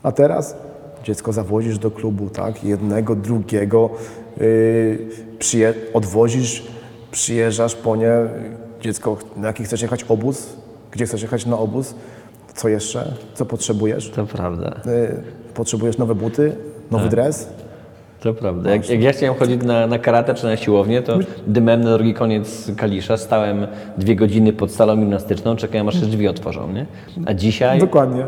A 0.02 0.12
teraz 0.12 0.57
dziecko 1.04 1.33
zawozisz 1.33 1.78
do 1.78 1.90
klubu, 1.90 2.30
tak? 2.30 2.64
Jednego, 2.64 3.14
drugiego, 3.16 3.90
yy, 4.37 4.99
przyje- 5.38 5.75
odwozisz, 5.95 6.66
przyjeżdżasz 7.11 7.75
po 7.75 7.97
nie. 7.97 8.12
Dziecko, 8.80 9.16
na 9.37 9.47
jaki 9.47 9.64
chcesz 9.64 9.83
jechać 9.83 10.04
obóz? 10.09 10.47
Gdzie 10.90 11.07
chcesz 11.07 11.23
jechać 11.23 11.47
na 11.47 11.59
obóz? 11.59 11.95
Co 12.54 12.68
jeszcze? 12.68 13.14
Co 13.35 13.47
potrzebujesz? 13.47 14.11
To 14.11 14.26
prawda. 14.26 14.80
Y, 14.87 15.23
potrzebujesz 15.54 15.99
nowe 15.99 16.14
buty, 16.14 16.57
nowy 16.90 17.04
Tak. 17.04 17.11
dres. 17.11 17.49
To 18.21 18.35
prawda. 18.35 18.71
Jak, 18.71 18.91
jak 18.91 19.03
ja 19.03 19.13
chciałem 19.13 19.35
chodzić 19.35 19.63
na, 19.63 19.87
na 19.87 19.99
karate 19.99 20.35
czy 20.35 20.47
na 20.47 20.57
siłownię, 20.57 21.03
to 21.03 21.19
dymem 21.47 21.85
na 21.85 21.95
drugi 21.95 22.15
koniec 22.15 22.71
Kalisza, 22.77 23.17
stałem 23.17 23.67
dwie 23.99 24.17
godziny 24.17 24.53
pod 24.53 24.73
salą 24.73 24.97
gimnastyczną, 24.97 25.57
czekałem 25.57 25.89
aż 25.89 26.01
się 26.01 26.07
drzwi 26.07 26.29
otworzą, 26.29 26.73
nie? 26.73 26.87
A 27.27 27.35
dzisiaj, 27.35 27.79
Dokładnie. 27.79 28.25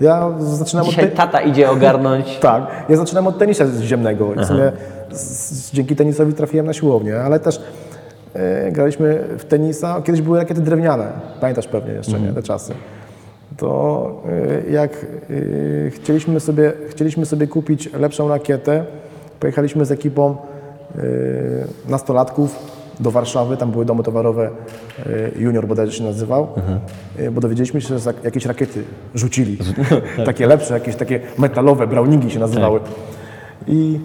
Ja 0.00 0.30
zaczynam 0.38 0.84
dzisiaj 0.84 1.04
od... 1.04 1.10
Te... 1.10 1.16
tata 1.16 1.40
idzie 1.40 1.70
ogarnąć 1.70 2.38
Tak, 2.40 2.66
ja 2.88 2.96
zaczynam 2.96 3.26
od 3.26 3.38
tenisa 3.38 3.64
ziemnego. 3.82 4.34
I 4.34 4.38
w 4.38 4.44
sumie 4.44 4.72
z, 5.10 5.20
z, 5.50 5.72
dzięki 5.72 5.96
tenisowi 5.96 6.32
trafiłem 6.32 6.66
na 6.66 6.72
siłownię, 6.72 7.20
ale 7.20 7.40
też 7.40 7.60
e, 8.34 8.72
graliśmy 8.72 9.24
w 9.38 9.44
tenisa. 9.44 10.02
Kiedyś 10.04 10.22
były 10.22 10.38
rakiety 10.38 10.60
drewniane, 10.60 11.12
pamiętasz 11.40 11.68
pewnie 11.68 11.92
jeszcze, 11.92 12.20
nie, 12.20 12.32
te 12.32 12.42
czasy. 12.42 12.74
To 13.56 14.22
e, 14.66 14.70
jak 14.70 14.92
e, 15.86 15.90
chcieliśmy, 15.90 16.40
sobie, 16.40 16.72
chcieliśmy 16.88 17.26
sobie 17.26 17.46
kupić 17.46 17.92
lepszą 17.92 18.28
rakietę, 18.28 18.84
pojechaliśmy 19.44 19.84
z 19.84 19.92
ekipą 19.92 20.36
e, 20.36 21.00
nastolatków 21.88 22.58
do 23.00 23.10
Warszawy, 23.10 23.56
tam 23.56 23.70
były 23.70 23.84
domy 23.84 24.02
towarowe, 24.02 24.50
e, 25.06 25.40
Junior 25.40 25.66
bodajże 25.66 25.92
się 25.92 26.04
nazywał, 26.04 26.48
e, 27.18 27.30
bo 27.30 27.40
dowiedzieliśmy 27.40 27.80
się, 27.80 27.98
że 27.98 28.14
jakieś 28.24 28.46
rakiety 28.46 28.82
rzucili, 29.14 29.58
takie 30.26 30.46
lepsze, 30.46 30.74
jakieś 30.74 30.96
takie 30.96 31.20
metalowe, 31.38 31.86
browningi 31.86 32.30
się 32.30 32.40
nazywały. 32.40 32.80
I 33.66 34.00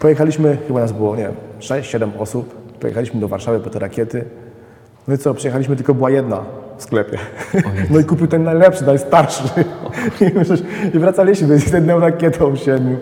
pojechaliśmy, 0.00 0.58
chyba 0.66 0.80
nas 0.80 0.92
było, 0.92 1.16
nie 1.16 1.22
wiem, 1.22 1.34
6-7 1.60 2.10
osób, 2.18 2.54
pojechaliśmy 2.80 3.20
do 3.20 3.28
Warszawy 3.28 3.60
po 3.60 3.70
te 3.70 3.78
rakiety. 3.78 4.24
No 5.08 5.14
i 5.14 5.18
co, 5.18 5.34
przyjechaliśmy, 5.34 5.76
tylko 5.76 5.94
była 5.94 6.10
jedna 6.10 6.44
w 6.78 6.82
sklepie. 6.82 7.18
No 7.90 8.00
i 8.00 8.04
kupił 8.04 8.26
ten 8.26 8.42
najlepszy, 8.42 8.86
najstarszy. 8.86 9.42
I 10.94 10.98
wracaliśmy 10.98 11.58
z 11.58 11.72
jedną 11.72 12.00
rakietą 12.00 12.56
siedmiu. 12.56 12.96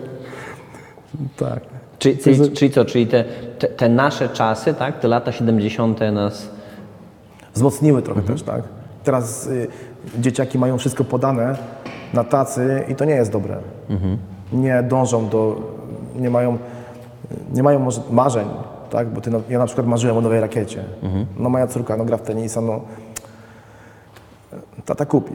Tak. 1.37 1.59
Czyli, 1.99 2.17
czyli, 2.17 2.51
czyli 2.51 2.71
co, 2.71 2.85
czyli 2.85 3.07
te, 3.07 3.23
te, 3.59 3.67
te 3.67 3.89
nasze 3.89 4.29
czasy, 4.29 4.73
tak, 4.73 4.99
te 4.99 5.07
lata 5.07 5.31
70. 5.31 5.99
nas... 6.13 6.49
wzmocniły 7.53 8.01
trochę 8.01 8.21
też, 8.21 8.43
tak? 8.43 8.63
Teraz 9.03 9.47
y, 9.47 9.67
dzieciaki 10.19 10.59
mają 10.59 10.77
wszystko 10.77 11.03
podane 11.03 11.57
na 12.13 12.23
tacy 12.23 12.83
i 12.89 12.95
to 12.95 13.05
nie 13.05 13.13
jest 13.15 13.31
dobre. 13.31 13.57
Nie 14.53 14.83
dążą 14.83 15.29
do, 15.29 15.61
nie 16.15 16.29
mają, 16.29 16.57
nie 17.53 17.63
mają 17.63 17.79
może 17.79 18.01
marzeń, 18.11 18.47
tak? 18.89 19.07
Bo 19.09 19.21
ty, 19.21 19.31
na- 19.31 19.39
ja 19.49 19.59
na 19.59 19.65
przykład 19.65 19.87
marzyłem 19.87 20.17
o 20.17 20.21
nowej 20.21 20.41
rakiecie. 20.41 20.83
No 21.39 21.49
moja 21.49 21.67
córka 21.67 21.97
no, 21.97 22.05
gra 22.05 22.17
w 22.17 22.21
tenisa, 22.21 22.61
no 22.61 22.81
tata 24.85 25.05
kupi. 25.05 25.33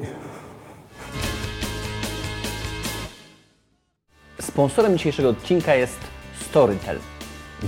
Sponsorem 4.40 4.98
dzisiejszego 4.98 5.28
odcinka 5.28 5.74
jest 5.74 5.98
Storytel. 6.40 6.98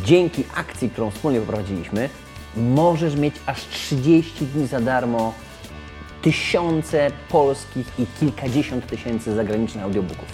Dzięki 0.04 0.44
akcji, 0.54 0.90
którą 0.90 1.10
wspólnie 1.10 1.40
poprowadziliśmy, 1.40 2.08
możesz 2.56 3.16
mieć 3.16 3.34
aż 3.46 3.68
30 3.68 4.46
dni 4.46 4.66
za 4.66 4.80
darmo 4.80 5.34
tysiące 6.22 7.10
polskich 7.28 7.86
i 7.98 8.06
kilkadziesiąt 8.20 8.86
tysięcy 8.86 9.34
zagranicznych 9.34 9.84
audiobooków. 9.84 10.28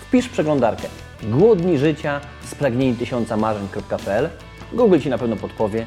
Wpisz 0.00 0.28
przeglądarkę 0.28 0.88
Głodni 1.22 1.78
życia, 1.78 2.20
spragnieni 2.44 2.96
tysiąca 2.96 3.36
marzeń.pl 3.36 4.28
Google 4.72 4.98
Ci 5.00 5.08
na 5.08 5.18
pewno 5.18 5.36
podpowie. 5.36 5.86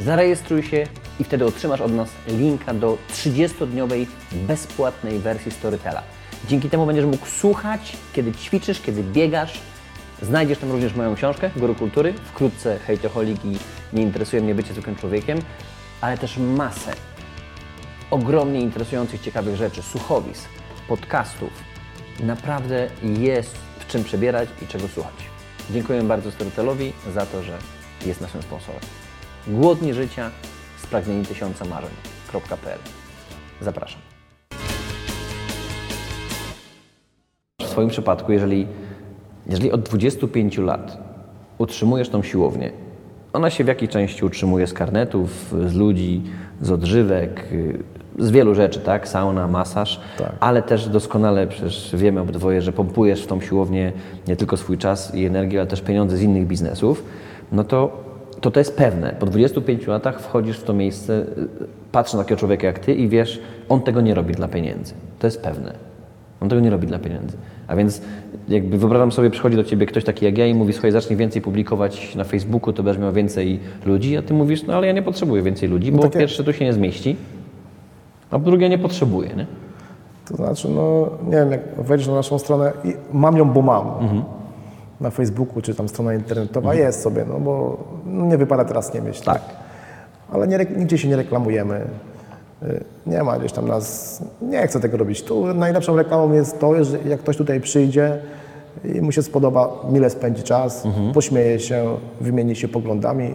Zarejestruj 0.00 0.62
się 0.62 0.86
i 1.20 1.24
wtedy 1.24 1.46
otrzymasz 1.46 1.80
od 1.80 1.92
nas 1.92 2.08
linka 2.28 2.74
do 2.74 2.98
30-dniowej 3.12 4.06
bezpłatnej 4.32 5.18
wersji 5.18 5.52
Storytela. 5.52 6.02
Dzięki 6.48 6.70
temu 6.70 6.86
będziesz 6.86 7.04
mógł 7.04 7.26
słuchać, 7.26 7.96
kiedy 8.12 8.32
ćwiczysz, 8.32 8.80
kiedy 8.80 9.02
biegasz. 9.02 9.60
Znajdziesz 10.22 10.58
tam 10.58 10.70
również 10.70 10.94
moją 10.94 11.14
książkę 11.14 11.50
Guru 11.56 11.74
Kultury, 11.74 12.12
wkrótce 12.12 12.78
Hejtoholik 12.78 13.44
i 13.44 13.56
Nie 13.92 14.02
interesuje 14.02 14.42
mnie 14.42 14.54
bycie 14.54 14.72
zwykłym 14.72 14.96
człowiekiem, 14.96 15.38
ale 16.00 16.18
też 16.18 16.36
masę 16.36 16.92
ogromnie 18.10 18.60
interesujących, 18.60 19.20
ciekawych 19.20 19.56
rzeczy, 19.56 19.82
słuchowisk, 19.82 20.48
podcastów. 20.88 21.50
Naprawdę 22.20 22.90
jest 23.02 23.54
w 23.78 23.86
czym 23.86 24.04
przebierać 24.04 24.48
i 24.62 24.66
czego 24.66 24.88
słuchać. 24.88 25.14
Dziękuję 25.70 26.02
bardzo 26.02 26.30
Storytelowi 26.30 26.92
za 27.14 27.26
to, 27.26 27.42
że 27.42 27.58
jest 28.06 28.20
naszym 28.20 28.42
sponsorem. 28.42 28.80
Głodni 29.46 29.94
życia, 29.94 30.30
spragnieni 30.82 31.26
tysiąca 31.26 31.64
marzeń.pl 31.64 32.78
Zapraszam. 33.60 34.09
Swoim 37.70 37.88
przypadku, 37.88 38.32
jeżeli, 38.32 38.66
jeżeli 39.46 39.72
od 39.72 39.80
25 39.82 40.58
lat 40.58 40.98
utrzymujesz 41.58 42.08
tą 42.08 42.22
siłownię, 42.22 42.70
ona 43.32 43.50
się 43.50 43.64
w 43.64 43.66
jakiej 43.66 43.88
części 43.88 44.24
utrzymuje 44.24 44.66
z 44.66 44.72
karnetów, 44.72 45.54
z 45.66 45.74
ludzi, 45.74 46.22
z 46.60 46.70
odżywek, 46.70 47.48
z 48.18 48.30
wielu 48.30 48.54
rzeczy, 48.54 48.80
tak? 48.80 49.08
Sauna, 49.08 49.48
masaż, 49.48 50.00
Tak. 50.18 50.32
ale 50.40 50.62
też 50.62 50.88
doskonale 50.88 51.46
przecież 51.46 51.96
wiemy 51.96 52.20
obydwoje, 52.20 52.62
że 52.62 52.72
pompujesz 52.72 53.22
w 53.22 53.26
tą 53.26 53.40
siłownię 53.40 53.92
nie 54.28 54.36
tylko 54.36 54.56
swój 54.56 54.78
czas 54.78 55.14
i 55.14 55.24
energię, 55.24 55.58
ale 55.60 55.66
też 55.66 55.80
pieniądze 55.80 56.16
z 56.16 56.22
innych 56.22 56.46
biznesów, 56.46 57.04
no 57.52 57.64
to 57.64 58.10
to, 58.40 58.50
to 58.50 58.60
jest 58.60 58.76
pewne. 58.76 59.14
Po 59.18 59.26
25 59.26 59.86
latach 59.86 60.20
wchodzisz 60.20 60.58
w 60.58 60.62
to 60.62 60.72
miejsce, 60.72 61.26
patrzysz 61.92 62.14
na 62.14 62.22
takiego 62.22 62.38
człowieka 62.38 62.66
jak 62.66 62.78
ty 62.78 62.94
i 62.94 63.08
wiesz, 63.08 63.40
on 63.68 63.80
tego 63.82 64.00
nie 64.00 64.14
robi 64.14 64.34
dla 64.34 64.48
pieniędzy. 64.48 64.94
To 65.18 65.26
jest 65.26 65.42
pewne. 65.42 65.74
On 66.40 66.48
tego 66.48 66.60
nie 66.60 66.70
robi 66.70 66.86
dla 66.86 66.98
pieniędzy. 66.98 67.36
A 67.70 67.76
więc 67.76 68.02
jakby 68.48 68.78
wyobrażam 68.78 69.12
sobie, 69.12 69.30
przychodzi 69.30 69.56
do 69.56 69.64
ciebie 69.64 69.86
ktoś 69.86 70.04
taki 70.04 70.24
jak 70.24 70.38
ja 70.38 70.46
i 70.46 70.54
mówi, 70.54 70.72
słuchaj, 70.72 70.92
zacznij 70.92 71.16
więcej 71.16 71.42
publikować 71.42 72.14
na 72.14 72.24
Facebooku, 72.24 72.72
to 72.72 72.82
będziesz 72.82 73.02
miał 73.02 73.12
więcej 73.12 73.60
ludzi, 73.86 74.16
a 74.16 74.22
ty 74.22 74.34
mówisz, 74.34 74.62
no 74.62 74.74
ale 74.74 74.86
ja 74.86 74.92
nie 74.92 75.02
potrzebuję 75.02 75.42
więcej 75.42 75.68
ludzi, 75.68 75.92
bo 75.92 75.98
po 75.98 76.04
takie- 76.04 76.18
pierwsze 76.18 76.44
tu 76.44 76.52
się 76.52 76.64
nie 76.64 76.72
zmieści, 76.72 77.16
a 78.30 78.38
po 78.38 78.44
drugie 78.44 78.68
nie 78.68 78.78
potrzebuję, 78.78 79.28
nie? 79.36 79.46
To 80.28 80.36
znaczy, 80.36 80.68
no 80.68 81.08
nie 81.24 81.36
wiem, 81.36 81.50
jak 81.50 81.60
wejdziesz 81.78 82.08
na 82.08 82.14
naszą 82.14 82.38
stronę 82.38 82.72
i 82.84 82.94
mam 83.12 83.36
ją, 83.36 83.50
bo 83.50 83.62
mam. 83.62 83.86
Na 85.00 85.10
Facebooku, 85.10 85.62
czy 85.62 85.74
tam 85.74 85.88
strona 85.88 86.14
internetowa 86.14 86.74
jest 86.74 87.02
sobie, 87.02 87.24
no 87.28 87.40
bo 87.40 87.84
no, 88.06 88.26
nie 88.26 88.38
wypada 88.38 88.64
teraz 88.64 88.94
nie 88.94 89.00
mieć. 89.00 89.20
Tak. 89.20 89.42
Ale 90.32 90.48
nie, 90.48 90.66
nigdzie 90.76 90.98
się 90.98 91.08
nie 91.08 91.16
reklamujemy. 91.16 91.80
Nie 93.06 93.22
ma 93.22 93.38
gdzieś 93.38 93.52
tam 93.52 93.68
nas, 93.68 94.22
nie 94.42 94.66
chcę 94.66 94.80
tego 94.80 94.96
robić. 94.96 95.22
Tu 95.22 95.54
najlepszą 95.54 95.96
reklamą 95.96 96.32
jest 96.32 96.60
to, 96.60 96.84
że 96.84 96.98
jak 97.08 97.20
ktoś 97.20 97.36
tutaj 97.36 97.60
przyjdzie 97.60 98.18
i 98.94 99.00
mu 99.00 99.12
się 99.12 99.22
spodoba, 99.22 99.68
mile 99.90 100.10
spędzi 100.10 100.42
czas, 100.42 100.84
pośmieje 101.14 101.60
się, 101.60 101.96
wymieni 102.20 102.56
się 102.56 102.68
poglądami, 102.68 103.34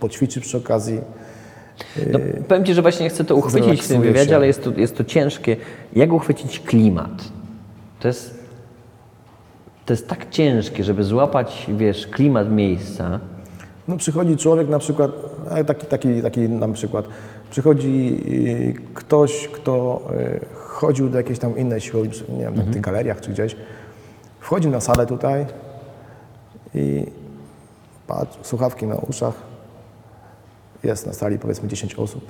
poćwiczy 0.00 0.40
przy 0.40 0.56
okazji. 0.56 1.00
No, 2.12 2.18
powiem 2.48 2.64
Ci, 2.64 2.74
że 2.74 2.82
właśnie 2.82 3.08
chcę 3.08 3.24
to 3.24 3.36
uchwycić 3.36 3.82
w 3.82 3.88
tym 3.88 4.02
wywiadzie, 4.02 4.30
się. 4.30 4.36
ale 4.36 4.46
jest 4.46 4.64
to, 4.64 4.70
jest 4.76 4.96
to 4.96 5.04
ciężkie. 5.04 5.56
Jak 5.92 6.12
uchwycić 6.12 6.60
klimat? 6.60 7.24
To 8.00 8.08
jest, 8.08 8.44
to 9.86 9.92
jest 9.92 10.08
tak 10.08 10.30
ciężkie, 10.30 10.84
żeby 10.84 11.04
złapać, 11.04 11.66
wiesz, 11.76 12.06
klimat 12.06 12.52
miejsca. 12.52 13.20
No 13.88 13.96
przychodzi 13.96 14.36
człowiek 14.36 14.68
na 14.68 14.78
przykład, 14.78 15.10
taki, 15.66 15.86
taki, 15.86 16.22
taki 16.22 16.40
na 16.40 16.68
przykład, 16.68 17.04
przychodzi 17.50 18.20
y, 18.28 18.94
ktoś, 18.94 19.48
kto 19.48 20.02
y, 20.12 20.46
chodził 20.54 21.08
do 21.08 21.18
jakiejś 21.18 21.38
tam 21.38 21.58
innej 21.58 21.80
siłowni, 21.80 22.12
nie 22.28 22.44
wiem, 22.44 22.54
na 22.54 22.72
tych 22.72 22.80
galeriach 22.80 23.20
czy 23.20 23.30
gdzieś, 23.30 23.56
wchodzi 24.40 24.68
na 24.68 24.80
salę 24.80 25.06
tutaj 25.06 25.46
i 26.74 27.06
patrz, 28.06 28.38
słuchawki 28.42 28.86
na 28.86 28.94
uszach, 28.96 29.34
jest 30.82 31.06
na 31.06 31.12
sali 31.12 31.38
powiedzmy 31.38 31.68
10 31.68 31.94
osób, 31.94 32.24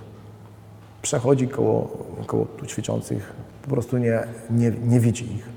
przechodzi 1.02 1.48
koło, 1.48 1.88
koło 2.26 2.44
tu 2.44 2.66
ćwiczących, 2.66 3.32
po 3.62 3.70
prostu 3.70 3.98
nie, 3.98 4.22
nie, 4.50 4.70
nie 4.70 5.00
widzi 5.00 5.34
ich. 5.34 5.48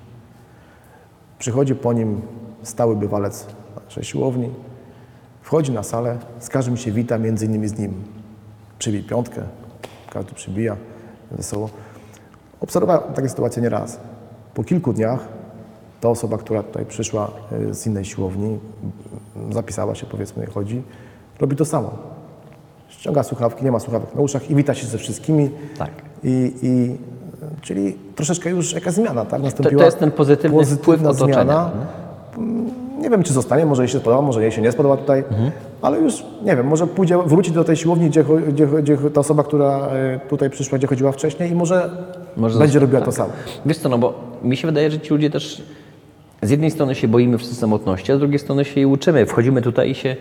Przychodzi 1.39 1.75
po 1.75 1.93
nim 1.93 2.22
stały 2.63 2.96
bywalec 2.96 3.48
naszej 3.86 4.03
siłowni, 4.03 4.50
wchodzi 5.41 5.72
na 5.72 5.84
salę, 5.84 6.17
z 6.39 6.50
każdym 6.50 6.77
się 6.77 6.91
wita, 6.91 7.17
między 7.17 7.46
innymi 7.46 7.67
z 7.67 7.79
nim. 7.79 8.23
Przybij 8.84 9.04
piątkę, 9.04 9.42
każdy 10.10 10.34
przybija, 10.34 10.75
wesoło. 11.32 11.70
Obserwowałem 12.62 13.13
takie 13.13 13.30
sytuacje 13.30 13.62
nieraz. 13.62 14.00
Po 14.54 14.63
kilku 14.63 14.94
dniach 14.94 15.28
ta 16.02 16.10
osoba, 16.10 16.38
która 16.38 16.63
tutaj 16.63 16.86
przyszła 16.86 17.32
y, 17.70 17.74
z 17.74 17.88
innej 17.88 18.06
siłowni, 18.06 18.60
zapisała 19.52 19.96
się, 19.96 20.06
powiedzmy, 20.06 20.46
chodzi, 20.46 20.84
robi 21.40 21.56
to 21.56 21.66
samo. 21.66 21.92
Ściąga 22.90 23.24
słuchawki, 23.24 23.66
nie 23.66 23.72
ma 23.72 23.80
słuchawek 23.80 24.16
na 24.16 24.22
uszach 24.22 24.50
i 24.50 24.56
wita 24.56 24.74
się 24.74 24.88
ze 24.88 24.98
wszystkimi. 24.98 25.50
Tak. 25.78 25.92
I, 26.24 26.54
i, 26.62 26.98
czyli 27.62 27.98
troszeczkę 28.16 28.50
już 28.50 28.74
jakaś 28.74 28.94
zmiana, 28.94 29.25
tak? 29.25 29.40
To, 29.40 29.46
Nastąpiła 29.46 29.80
to 29.80 29.86
jest 29.86 30.00
ten 30.00 30.12
pozytywny 30.12 30.66
wpływ 30.66 30.80
pozytywna 30.80 31.10
otoczenia. 31.10 31.34
zmiana. 31.44 31.72
Nie 33.03 33.10
wiem, 33.10 33.24
czy 33.24 33.33
zostanie, 33.33 33.65
może 33.65 33.81
jej 33.83 33.89
się 33.89 34.00
spodoba, 34.00 34.22
może 34.22 34.41
jej 34.41 34.51
się 34.51 34.62
nie 34.62 34.72
spodoba 34.72 34.98
tutaj, 34.98 35.24
ale 35.81 36.00
już 36.00 36.24
nie 36.45 36.55
wiem, 36.55 36.67
może 36.67 36.88
pójdzie, 36.88 37.17
wróci 37.25 37.51
do 37.51 37.63
tej 37.63 37.75
siłowni, 37.75 38.10
gdzie, 38.10 38.24
gdzie, 38.51 38.67
gdzie 38.67 38.98
ta 38.98 39.19
osoba, 39.19 39.43
która 39.43 39.88
e, 39.88 40.19
tutaj 40.29 40.50
przyszła, 40.50 40.77
gdzie 40.77 40.88
chodziła 40.88 41.12
wcześniej 41.12 41.51
i 41.51 41.55
może, 41.55 41.89
Może 42.38 42.60
będzie 42.60 42.79
robiła 42.79 43.00
tak. 43.00 43.05
to 43.05 43.12
samo. 43.12 43.29
Wiesz 43.65 43.77
co, 43.77 43.89
no 43.89 43.98
bo 43.98 44.13
mi 44.43 44.57
się 44.57 44.67
wydaje, 44.67 44.91
że 44.91 45.00
ci 45.00 45.13
ludzie 45.13 45.29
też 45.29 45.63
z 46.41 46.50
jednej 46.50 46.72
strony 46.72 46.95
się 46.95 47.07
boimy 47.07 47.38
wszyscy 47.38 47.55
samotności, 47.55 48.12
a 48.12 48.15
z 48.15 48.19
drugiej 48.19 48.39
strony 48.39 48.65
się 48.65 48.79
jej 48.79 48.86
uczymy. 48.86 49.25
Wchodzimy 49.25 49.62
tutaj 49.62 49.89
i 49.89 49.95
się 49.95 50.15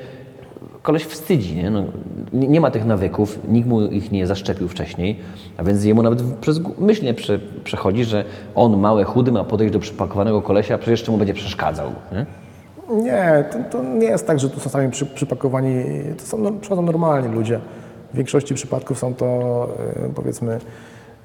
koleś 0.83 1.05
wstydzi, 1.05 1.57
nie? 1.57 1.71
No, 1.71 1.85
nie, 2.33 2.61
ma 2.61 2.71
tych 2.71 2.85
nawyków, 2.85 3.39
nikt 3.49 3.69
mu 3.69 3.83
ich 3.83 4.13
nie 4.13 4.27
zaszczepił 4.27 4.69
wcześniej, 4.69 5.19
a 5.57 5.63
więc 5.65 5.85
jemu 5.85 6.03
nawet 6.03 6.23
przez 6.23 6.61
gó- 6.61 6.71
myśl 6.79 7.05
nie 7.05 7.15
prze, 7.15 7.39
przechodzi, 7.65 8.05
że 8.05 8.25
on, 8.55 8.79
mały, 8.81 9.05
chudy, 9.05 9.33
ma 9.33 9.45
podejść 9.45 9.73
do 9.73 9.79
przypakowanego 9.79 10.43
kolesia, 10.43 10.75
a 10.75 10.79
przecież 10.79 11.01
jeszcze 11.01 11.13
mu 11.13 11.19
będzie 11.19 11.35
przeszkadzał. 11.35 11.87
Nie? 12.13 12.27
Nie, 12.91 13.45
to, 13.53 13.59
to 13.71 13.85
nie 13.85 14.07
jest 14.07 14.27
tak, 14.27 14.41
że 14.41 14.51
tu 14.51 14.61
są 14.61 14.71
sami 14.71 14.91
przy, 14.91 15.07
przypakowani, 15.07 15.85
to 16.19 16.25
są, 16.25 16.39
no, 16.39 16.53
przychodzą 16.53 16.83
normalni 16.83 17.35
ludzie. 17.35 17.61
W 18.13 18.17
większości 18.17 18.55
przypadków 18.55 18.99
są 18.99 19.15
to 19.15 19.69
e, 19.97 20.09
powiedzmy 20.15 20.59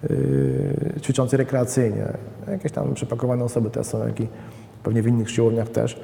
e, 0.03 0.99
ćwiczący 0.99 1.37
rekreacyjnie. 1.37 2.05
Jakieś 2.51 2.71
tam 2.71 2.93
przypakowane 2.93 3.43
osoby 3.43 3.69
też 3.69 3.87
są, 3.87 4.07
jak 4.07 4.19
i 4.19 4.27
pewnie 4.83 5.01
w 5.01 5.07
innych 5.07 5.31
siłowniach 5.31 5.69
też. 5.69 5.99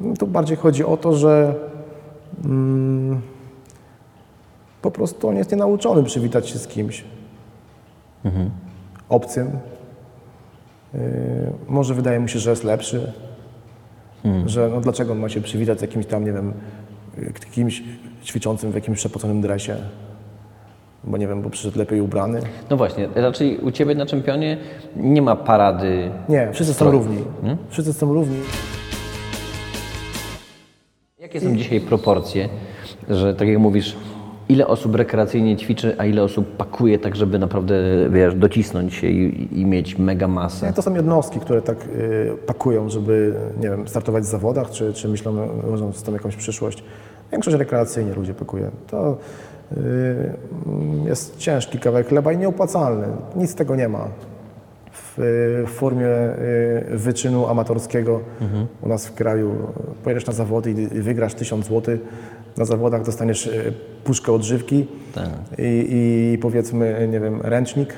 No, 0.00 0.14
tu 0.16 0.26
bardziej 0.26 0.56
chodzi 0.56 0.84
o 0.84 0.96
to, 0.96 1.12
że 1.12 1.54
mm, 2.44 3.20
po 4.82 4.90
prostu 4.90 5.28
on 5.28 5.36
jest 5.36 5.52
nienauczony 5.52 6.02
przywitać 6.02 6.48
się 6.48 6.58
z 6.58 6.66
kimś 6.66 7.04
obcym. 9.08 9.48
E, 10.94 10.98
może 11.68 11.94
wydaje 11.94 12.20
mu 12.20 12.28
się, 12.28 12.38
że 12.38 12.50
jest 12.50 12.64
lepszy, 12.64 13.12
że 14.46 14.68
no 14.74 14.80
dlaczego 14.80 15.12
on 15.12 15.18
ma 15.18 15.28
się 15.28 15.40
przywitać 15.40 15.78
z 15.78 15.82
jakimś 15.82 16.06
tam, 16.06 16.24
nie 16.24 16.32
wiem, 16.32 16.52
kimś 17.52 17.82
ćwiczącym 18.24 18.72
w 18.72 18.74
jakimś 18.74 18.98
przepoconym 18.98 19.40
dresie, 19.40 19.76
bo 21.04 21.16
nie 21.16 21.28
wiem, 21.28 21.42
bo 21.42 21.50
przyszedł 21.50 21.78
lepiej 21.78 22.00
ubrany. 22.00 22.40
No 22.70 22.76
właśnie, 22.76 23.08
raczej 23.14 23.58
u 23.58 23.70
Ciebie 23.70 23.94
na 23.94 24.06
czempionie 24.06 24.56
nie 24.96 25.22
ma 25.22 25.36
parady. 25.36 26.10
Nie, 26.28 26.48
wszyscy 26.52 26.74
są 26.74 26.90
równi. 26.90 27.24
Wszyscy 27.68 27.92
są 27.92 28.14
równi. 28.14 28.36
Jakie 31.18 31.40
są 31.40 31.56
dzisiaj 31.56 31.80
proporcje, 31.80 32.48
że 33.08 33.34
tak 33.34 33.48
jak 33.48 33.58
mówisz, 33.58 33.96
ile 34.50 34.66
osób 34.66 34.94
rekreacyjnie 34.94 35.56
ćwiczy, 35.56 35.94
a 35.98 36.04
ile 36.04 36.22
osób 36.22 36.56
pakuje 36.56 36.98
tak, 36.98 37.16
żeby 37.16 37.38
naprawdę, 37.38 37.74
wiesz, 38.10 38.34
docisnąć 38.34 38.94
się 38.94 39.06
i, 39.06 39.60
i 39.60 39.66
mieć 39.66 39.98
mega 39.98 40.28
masę? 40.28 40.72
To 40.72 40.82
są 40.82 40.94
jednostki, 40.94 41.40
które 41.40 41.62
tak 41.62 41.78
y, 41.96 42.32
pakują, 42.46 42.88
żeby, 42.88 43.34
nie 43.60 43.70
wiem, 43.70 43.88
startować 43.88 44.24
w 44.24 44.26
zawodach, 44.26 44.70
czy, 44.70 44.92
czy 44.92 45.08
myślą, 45.08 45.36
że 45.74 45.92
z 45.92 46.02
tą 46.02 46.12
jakąś 46.12 46.36
przyszłość. 46.36 46.84
Większość 47.32 47.56
rekreacyjnie 47.56 48.14
ludzie 48.14 48.34
pakuje. 48.34 48.70
To 48.86 49.16
y, 49.76 49.76
jest 51.04 51.36
ciężki 51.36 51.78
kawałek 51.78 52.08
chleba 52.08 52.32
i 52.32 52.38
nieopłacalny. 52.38 53.06
Nic 53.36 53.50
z 53.50 53.54
tego 53.54 53.76
nie 53.76 53.88
ma. 53.88 54.08
W, 54.92 55.64
formie 55.66 56.06
y, 56.06 56.96
wyczynu 56.98 57.46
amatorskiego 57.46 58.20
u 58.82 58.88
nas 58.88 59.06
w 59.06 59.14
kraju 59.14 59.54
pojedziesz 60.04 60.26
na 60.26 60.32
zawody 60.32 60.70
i 60.70 60.74
wygrasz 61.00 61.34
1000 61.34 61.66
zł. 61.66 61.98
Na 62.56 62.64
zawodach 62.64 63.04
dostaniesz 63.04 63.46
y, 63.46 63.72
puszkę 64.04 64.32
odżywki 64.32 64.86
i, 65.58 65.86
i 66.34 66.38
powiedzmy, 66.38 67.08
nie 67.12 67.20
wiem, 67.20 67.40
ręcznik. 67.42 67.94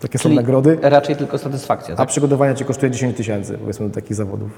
Takie 0.00 0.18
są 0.18 0.28
nagrody. 0.28 0.78
raczej 0.82 1.16
tylko 1.16 1.38
satysfakcja, 1.38 1.94
A 1.94 1.96
tak? 1.96 2.08
przygotowanie 2.08 2.54
Cię 2.54 2.64
kosztuje 2.64 2.90
10 2.92 3.16
tysięcy, 3.16 3.58
powiedzmy, 3.58 3.88
do 3.88 3.94
takich 3.94 4.14
zawodów. 4.16 4.50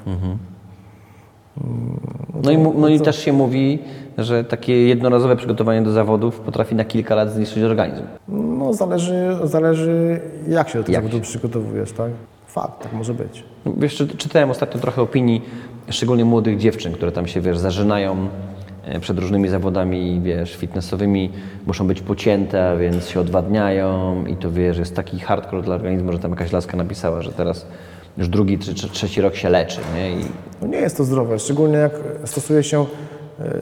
No 2.42 2.50
i, 2.50 2.58
mu- 2.58 2.74
no 2.78 2.88
i 2.88 3.00
też 3.00 3.18
się 3.24 3.32
mówi, 3.32 3.78
że 4.18 4.44
takie 4.44 4.88
jednorazowe 4.88 5.36
przygotowanie 5.36 5.82
do 5.82 5.90
zawodów 5.92 6.40
potrafi 6.40 6.74
na 6.74 6.84
kilka 6.84 7.14
lat 7.14 7.32
zniszczyć 7.32 7.62
organizm. 7.62 8.02
No, 8.28 8.72
zależy, 8.74 9.36
zależy 9.44 10.20
jak 10.48 10.68
się 10.68 10.78
do 10.78 10.84
tych 10.84 10.94
Jak 10.94 11.04
zawodów 11.04 11.22
przygotowujesz, 11.28 11.92
tak? 11.92 12.10
Fakt, 12.46 12.82
tak 12.82 12.92
może 12.92 13.14
być. 13.14 13.44
Wiesz, 13.76 13.94
czy- 13.96 14.08
czytałem 14.16 14.50
ostatnio 14.50 14.80
trochę 14.80 15.02
opinii, 15.02 15.42
szczególnie 15.90 16.24
młodych 16.24 16.58
dziewczyn, 16.58 16.92
które 16.92 17.12
tam 17.12 17.26
się, 17.26 17.40
wiesz, 17.40 17.58
zażynają 17.58 18.12
e, 18.12 18.26
przed 19.00 19.18
różnymi 19.18 19.48
zawodami, 19.48 20.20
wiesz, 20.24 20.56
fitnessowymi, 20.56 21.32
muszą 21.66 21.86
być 21.86 22.00
pocięte, 22.00 22.70
a 22.70 22.76
więc 22.76 23.08
się 23.08 23.20
odwadniają 23.20 24.24
i 24.26 24.36
to, 24.36 24.52
wiesz, 24.52 24.78
jest 24.78 24.96
taki 24.96 25.20
hardcore 25.20 25.62
dla 25.62 25.74
organizmu, 25.74 26.12
że 26.12 26.18
tam 26.18 26.30
jakaś 26.30 26.52
laska 26.52 26.76
napisała, 26.76 27.22
że 27.22 27.32
teraz 27.32 27.66
już 28.18 28.28
drugi 28.28 28.58
czy, 28.58 28.74
trzeci 28.74 29.20
rok 29.20 29.34
się 29.34 29.48
leczy, 29.48 29.80
nie? 29.94 30.10
I 30.10 30.24
No 30.62 30.68
nie 30.68 30.78
jest 30.78 30.96
to 30.96 31.04
zdrowe, 31.04 31.38
szczególnie 31.38 31.76
jak 31.76 31.92
stosuje 32.24 32.62
się 32.62 32.86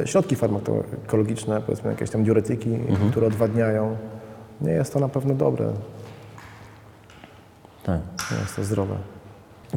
e, 0.03 0.07
środki 0.07 0.37
farmakologiczne, 0.37 1.61
powiedzmy 1.67 1.91
jakieś 1.91 2.11
tam 2.11 2.25
diuretyki, 2.25 2.71
które 3.11 3.27
odwadniają. 3.27 3.97
Nie 4.61 4.73
jest 4.73 4.93
to 4.93 5.01
na 5.01 5.09
pewno 5.09 5.35
dobre, 5.35 5.67
tak. 7.85 8.01
nie 8.33 8.39
jest 8.39 8.57
to 8.57 8.65
zdrowe. 8.65 8.95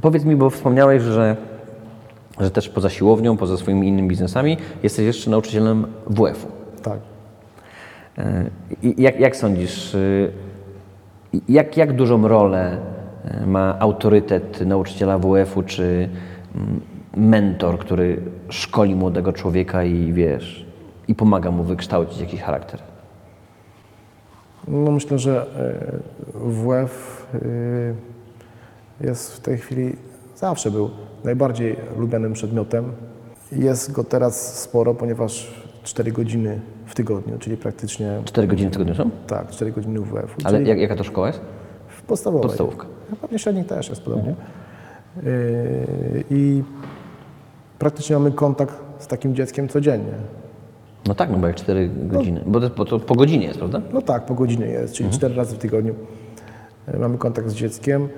Powiedz 0.01 0.25
mi, 0.25 0.35
bo 0.35 0.49
wspomniałeś, 0.49 1.03
że, 1.03 1.35
że 2.39 2.51
też 2.51 2.69
poza 2.69 2.89
siłownią, 2.89 3.37
poza 3.37 3.57
swoimi 3.57 3.87
innymi 3.87 4.07
biznesami, 4.07 4.57
jesteś 4.83 5.05
jeszcze 5.05 5.31
nauczycielem 5.31 5.87
WF-u. 6.07 6.47
Tak. 6.83 6.99
E, 8.17 8.49
jak, 8.97 9.19
jak 9.19 9.35
sądzisz, 9.35 9.95
y, 9.95 10.31
jak, 11.49 11.77
jak 11.77 11.93
dużą 11.93 12.27
rolę 12.27 12.77
e, 13.25 13.45
ma 13.45 13.79
autorytet 13.79 14.61
nauczyciela 14.61 15.19
WF-u 15.19 15.63
czy 15.63 16.09
mm, 16.55 16.81
mentor, 17.15 17.79
który 17.79 18.21
szkoli 18.49 18.95
młodego 18.95 19.33
człowieka 19.33 19.83
i 19.83 20.13
wiesz, 20.13 20.65
i 21.07 21.15
pomaga 21.15 21.51
mu 21.51 21.63
wykształcić 21.63 22.19
jakiś 22.19 22.41
charakter? 22.41 22.79
No 24.67 24.91
myślę, 24.91 25.19
że 25.19 25.45
e, 25.55 26.49
WF 26.49 27.25
e, 29.01 29.07
jest 29.07 29.33
w 29.35 29.39
tej 29.39 29.57
chwili, 29.57 29.95
zawsze 30.39 30.71
był 30.71 30.89
najbardziej 31.23 31.75
lubianym 31.97 32.33
przedmiotem. 32.33 32.91
Jest 33.51 33.91
go 33.91 34.03
teraz 34.03 34.61
sporo, 34.61 34.93
ponieważ 34.93 35.53
4 35.83 36.11
godziny 36.11 36.61
w 36.85 36.95
tygodniu, 36.95 37.37
czyli 37.39 37.57
praktycznie, 37.57 38.21
Cztery 38.25 38.47
godziny 38.47 38.69
w 38.69 38.73
tygodniu 38.73 38.95
są? 38.95 39.09
tak, 39.27 39.49
4 39.49 39.71
godziny 39.71 39.99
WF. 39.99 40.35
Ale 40.43 40.63
jak, 40.63 40.79
jaka 40.79 40.95
to 40.95 41.03
szkoła 41.03 41.27
jest? 41.27 41.41
w 41.87 42.01
podstawowej. 42.01 42.47
Podstawówka. 42.47 42.85
A 43.13 43.15
Pewnie 43.15 43.39
średnich 43.39 43.67
też 43.67 43.89
jest 43.89 44.01
podobnie. 44.01 44.35
Yy, 45.23 45.23
I 46.29 46.63
praktycznie 47.79 48.15
mamy 48.15 48.31
kontakt 48.31 48.75
z 48.99 49.07
takim 49.07 49.35
dzieckiem 49.35 49.67
codziennie. 49.67 50.13
No 51.07 51.15
tak, 51.15 51.29
no 51.31 51.37
bo 51.37 51.47
jak 51.47 51.55
cztery 51.55 51.89
godziny. 51.95 52.43
Bo 52.45 52.69
to, 52.69 52.85
to 52.85 52.99
po 52.99 53.15
godzinie 53.15 53.45
jest, 53.47 53.59
prawda? 53.59 53.81
No 53.93 54.01
tak, 54.01 54.25
po 54.25 54.33
godzinie 54.33 54.65
jest, 54.65 54.93
czyli 54.93 55.09
cztery 55.09 55.35
razy 55.35 55.55
w 55.55 55.57
tygodniu 55.57 55.95
e, 56.87 56.99
mamy 56.99 57.17
kontakt 57.17 57.49
z 57.49 57.53
dzieckiem 57.53 58.09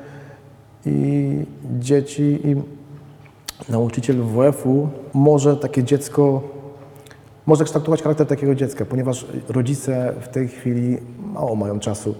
i 0.85 1.37
dzieci 1.79 2.39
i 2.43 2.55
nauczyciel 3.71 4.23
WF-u 4.23 4.89
może 5.13 5.57
takie 5.57 5.83
dziecko, 5.83 6.41
może 7.45 7.63
kształtować 7.63 8.01
charakter 8.01 8.27
takiego 8.27 8.55
dziecka, 8.55 8.85
ponieważ 8.85 9.25
rodzice 9.49 10.13
w 10.21 10.27
tej 10.27 10.47
chwili 10.47 10.97
mało 11.33 11.55
mają 11.55 11.79
czasu 11.79 12.15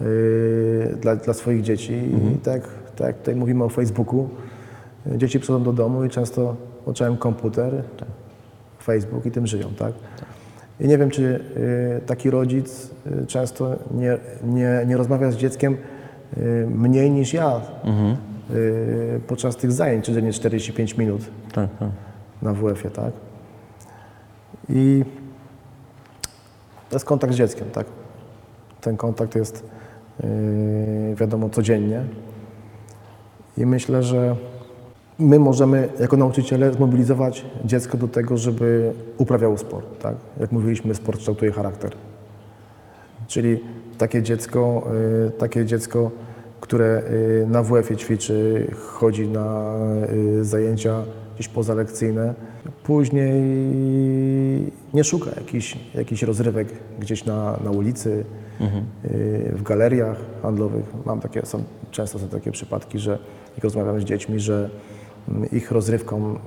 yy, 0.00 0.96
dla, 1.00 1.16
dla 1.16 1.34
swoich 1.34 1.62
dzieci. 1.62 1.92
I 2.34 2.38
tak, 2.38 2.68
tak 2.96 3.18
tutaj 3.18 3.36
mówimy 3.36 3.64
o 3.64 3.68
Facebooku, 3.68 4.28
dzieci 5.06 5.40
przychodzą 5.40 5.64
do 5.64 5.72
domu 5.72 6.04
i 6.04 6.10
często 6.10 6.56
oczałem 6.86 7.16
komputer, 7.16 7.82
Facebook 8.82 9.26
i 9.26 9.30
tym 9.30 9.46
żyją, 9.46 9.68
tak? 9.78 9.92
I 10.80 10.88
nie 10.88 10.98
wiem, 10.98 11.10
czy 11.10 11.22
y, 12.02 12.06
taki 12.06 12.30
rodzic 12.30 12.90
y, 13.22 13.26
często 13.26 13.76
nie, 13.94 14.18
nie, 14.44 14.84
nie 14.86 14.96
rozmawia 14.96 15.30
z 15.30 15.36
dzieckiem 15.36 15.76
mniej 16.68 17.10
niż 17.10 17.32
ja 17.34 17.60
y, 18.50 19.20
podczas 19.26 19.56
tych 19.56 19.72
zajęć, 19.72 20.06
codziennie 20.06 20.32
45 20.32 20.96
minut 20.96 21.22
Tak, 21.52 21.68
tak. 21.78 21.88
na 22.42 22.52
WF-ie, 22.52 22.90
tak? 22.90 23.12
I 24.68 25.04
to 26.90 26.96
jest 26.96 27.04
kontakt 27.04 27.32
z 27.32 27.36
dzieckiem, 27.36 27.70
tak? 27.72 27.86
Ten 28.80 28.96
kontakt 28.96 29.34
jest, 29.36 29.64
yy, 30.22 31.14
wiadomo, 31.14 31.48
codziennie. 31.50 32.02
I 33.58 33.66
myślę, 33.66 34.02
że 34.02 34.36
my 35.18 35.38
możemy 35.38 35.88
jako 36.00 36.16
nauczyciele 36.16 36.72
zmobilizować 36.72 37.44
dziecko 37.64 37.98
do 37.98 38.08
tego, 38.08 38.36
żeby 38.36 38.92
uprawiało 39.18 39.58
sport, 39.58 40.02
tak? 40.02 40.16
Jak 40.40 40.52
mówiliśmy, 40.52 40.94
sport 40.94 41.18
kształtuje 41.18 41.52
charakter. 41.52 41.92
Czyli 43.32 43.60
takie 43.98 44.22
dziecko, 44.22 44.88
y, 45.28 45.30
takie 45.30 45.66
dziecko 45.66 46.10
które 46.62 47.02
y, 47.10 47.46
na 47.48 47.62
WF-ie 47.62 47.96
ćwiczy, 47.96 48.66
chodzi 48.74 49.28
na 49.28 49.74
y, 50.12 50.44
zajęcia 50.44 51.02
gdzieś 51.34 51.48
pozalekcyjne, 51.48 52.34
później 52.84 53.42
nie 54.94 55.04
szuka 55.04 55.30
jakichś, 55.36 55.78
jakichś 55.94 56.22
rozrywek 56.22 56.68
gdzieś 56.98 57.24
na, 57.24 57.58
na 57.64 57.70
ulicy, 57.70 58.24
y, 59.04 59.52
w 59.54 59.62
galeriach 59.62 60.16
handlowych. 60.42 60.84
Mam 61.06 61.20
takie, 61.20 61.46
są, 61.46 61.64
często 61.90 62.18
są 62.18 62.28
takie 62.28 62.52
przypadki, 62.52 62.98
że 62.98 63.18
jak 63.54 63.64
rozmawiam 63.64 64.00
z 64.00 64.04
dziećmi, 64.04 64.40
że 64.40 64.70
mm, 65.28 65.50
ich 65.50 65.70
rozrywką, 65.70 66.16
mm, 66.16 66.38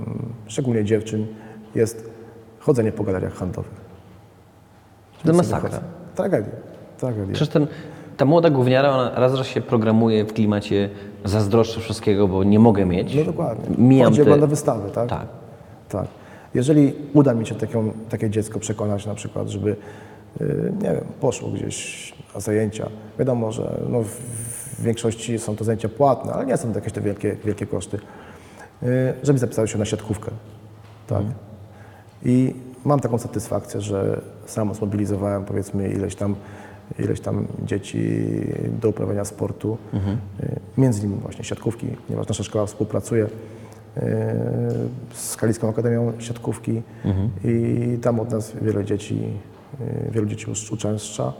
szczególnie 0.47 0.85
dziewczyn, 0.85 1.27
jest 1.75 2.09
chodzenie 2.59 2.91
po 2.91 3.03
galeriach 3.03 3.33
handlowych. 3.33 3.85
To 5.23 5.33
masakra. 5.33 5.79
Tragedia. 6.15 6.74
Tragedia. 6.97 7.33
Przecież 7.33 7.53
ten, 7.53 7.67
Ta 8.17 8.25
młoda 8.25 8.49
gówniara, 8.49 8.89
ona 8.89 9.11
raz, 9.15 9.33
raz 9.33 9.47
się 9.47 9.61
programuje 9.61 10.25
w 10.25 10.33
klimacie 10.33 10.89
zazdroszczę 11.25 11.79
wszystkiego, 11.79 12.27
bo 12.27 12.43
nie 12.43 12.59
mogę 12.59 12.85
mieć. 12.85 13.15
No 13.15 13.23
dokładnie. 13.23 13.75
Mijam 13.77 14.05
Chodzi 14.05 14.17
te... 14.17 14.23
ogląda 14.23 14.47
wystawy, 14.47 14.91
tak? 14.91 15.09
Tak. 15.09 15.27
Tak. 15.89 16.07
Jeżeli 16.53 16.93
uda 17.13 17.33
mi 17.33 17.45
się 17.47 17.55
taką, 17.55 17.91
takie 18.09 18.29
dziecko 18.29 18.59
przekonać 18.59 19.05
na 19.05 19.15
przykład, 19.15 19.47
żeby, 19.49 19.75
y, 20.41 20.73
nie 20.81 20.89
wiem, 20.91 21.05
poszło 21.21 21.49
gdzieś 21.49 22.13
na 22.35 22.39
zajęcia. 22.39 22.89
Wiadomo, 23.19 23.51
że 23.51 23.81
no 23.89 24.01
w, 24.01 24.81
większości 24.81 25.39
są 25.39 25.55
to 25.55 25.63
zajęcia 25.63 25.89
płatne, 25.89 26.33
ale 26.33 26.45
nie 26.45 26.57
są 26.57 26.69
to 26.71 26.75
jakieś 26.75 26.93
te 26.93 27.01
wielkie, 27.01 27.35
wielkie 27.45 27.65
koszty. 27.65 27.97
Y, 28.83 29.13
Żeby 29.23 29.39
zapisały 29.39 29.67
się 29.67 29.77
na 29.77 29.85
siatkówkę. 29.85 30.31
Tak. 31.07 31.23
I 32.25 32.55
mam 32.85 32.99
taką 32.99 33.17
satysfakcję, 33.17 33.81
że 33.81 34.21
sam 34.45 34.73
zmobilizowałem 34.73 35.45
powiedzmy 35.45 35.89
ileś 35.89 36.15
tam, 36.15 36.35
ileś 36.99 37.19
tam 37.19 37.47
dzieci 37.65 38.21
do 38.81 38.89
uprawiania 38.89 39.25
sportu, 39.25 39.77
y, 39.93 40.59
między 40.77 40.99
innymi 41.05 41.21
właśnie 41.21 41.43
siatkówki, 41.43 41.87
ponieważ 41.87 42.27
nasza 42.27 42.43
szkoła 42.43 42.65
współpracuje 42.65 43.25
y, 43.25 43.29
z 45.13 45.35
Kalicką 45.37 45.69
Akademią 45.69 46.13
Siatkówki 46.19 46.81
i 47.43 47.97
tam 48.01 48.19
od 48.19 48.31
nas 48.31 48.53
wiele 48.61 48.85
dzieci, 48.85 49.19
y, 49.81 50.11
wielu 50.11 50.27
dzieci 50.27 50.47
ucz- 50.47 50.73
uczęszcza. 50.73 51.33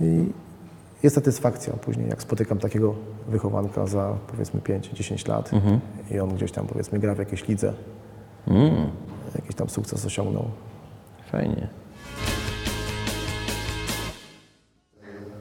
I 0.00 0.24
jest 1.02 1.14
satysfakcja 1.16 1.72
później, 1.72 2.08
jak 2.08 2.22
spotykam 2.22 2.58
takiego 2.58 2.94
wychowanka 3.28 3.86
za 3.86 4.14
powiedzmy 4.30 4.60
5-10 4.60 5.28
lat 5.28 5.50
i 6.10 6.20
on 6.20 6.34
gdzieś 6.34 6.52
tam 6.52 6.66
powiedzmy 6.66 6.98
gra 6.98 7.14
w 7.14 7.18
jakiejś 7.18 7.48
lidze, 7.48 7.72
jakiś 9.34 9.54
tam 9.56 9.68
sukces 9.68 10.06
osiągnął. 10.06 10.44
Fajnie. 11.32 11.68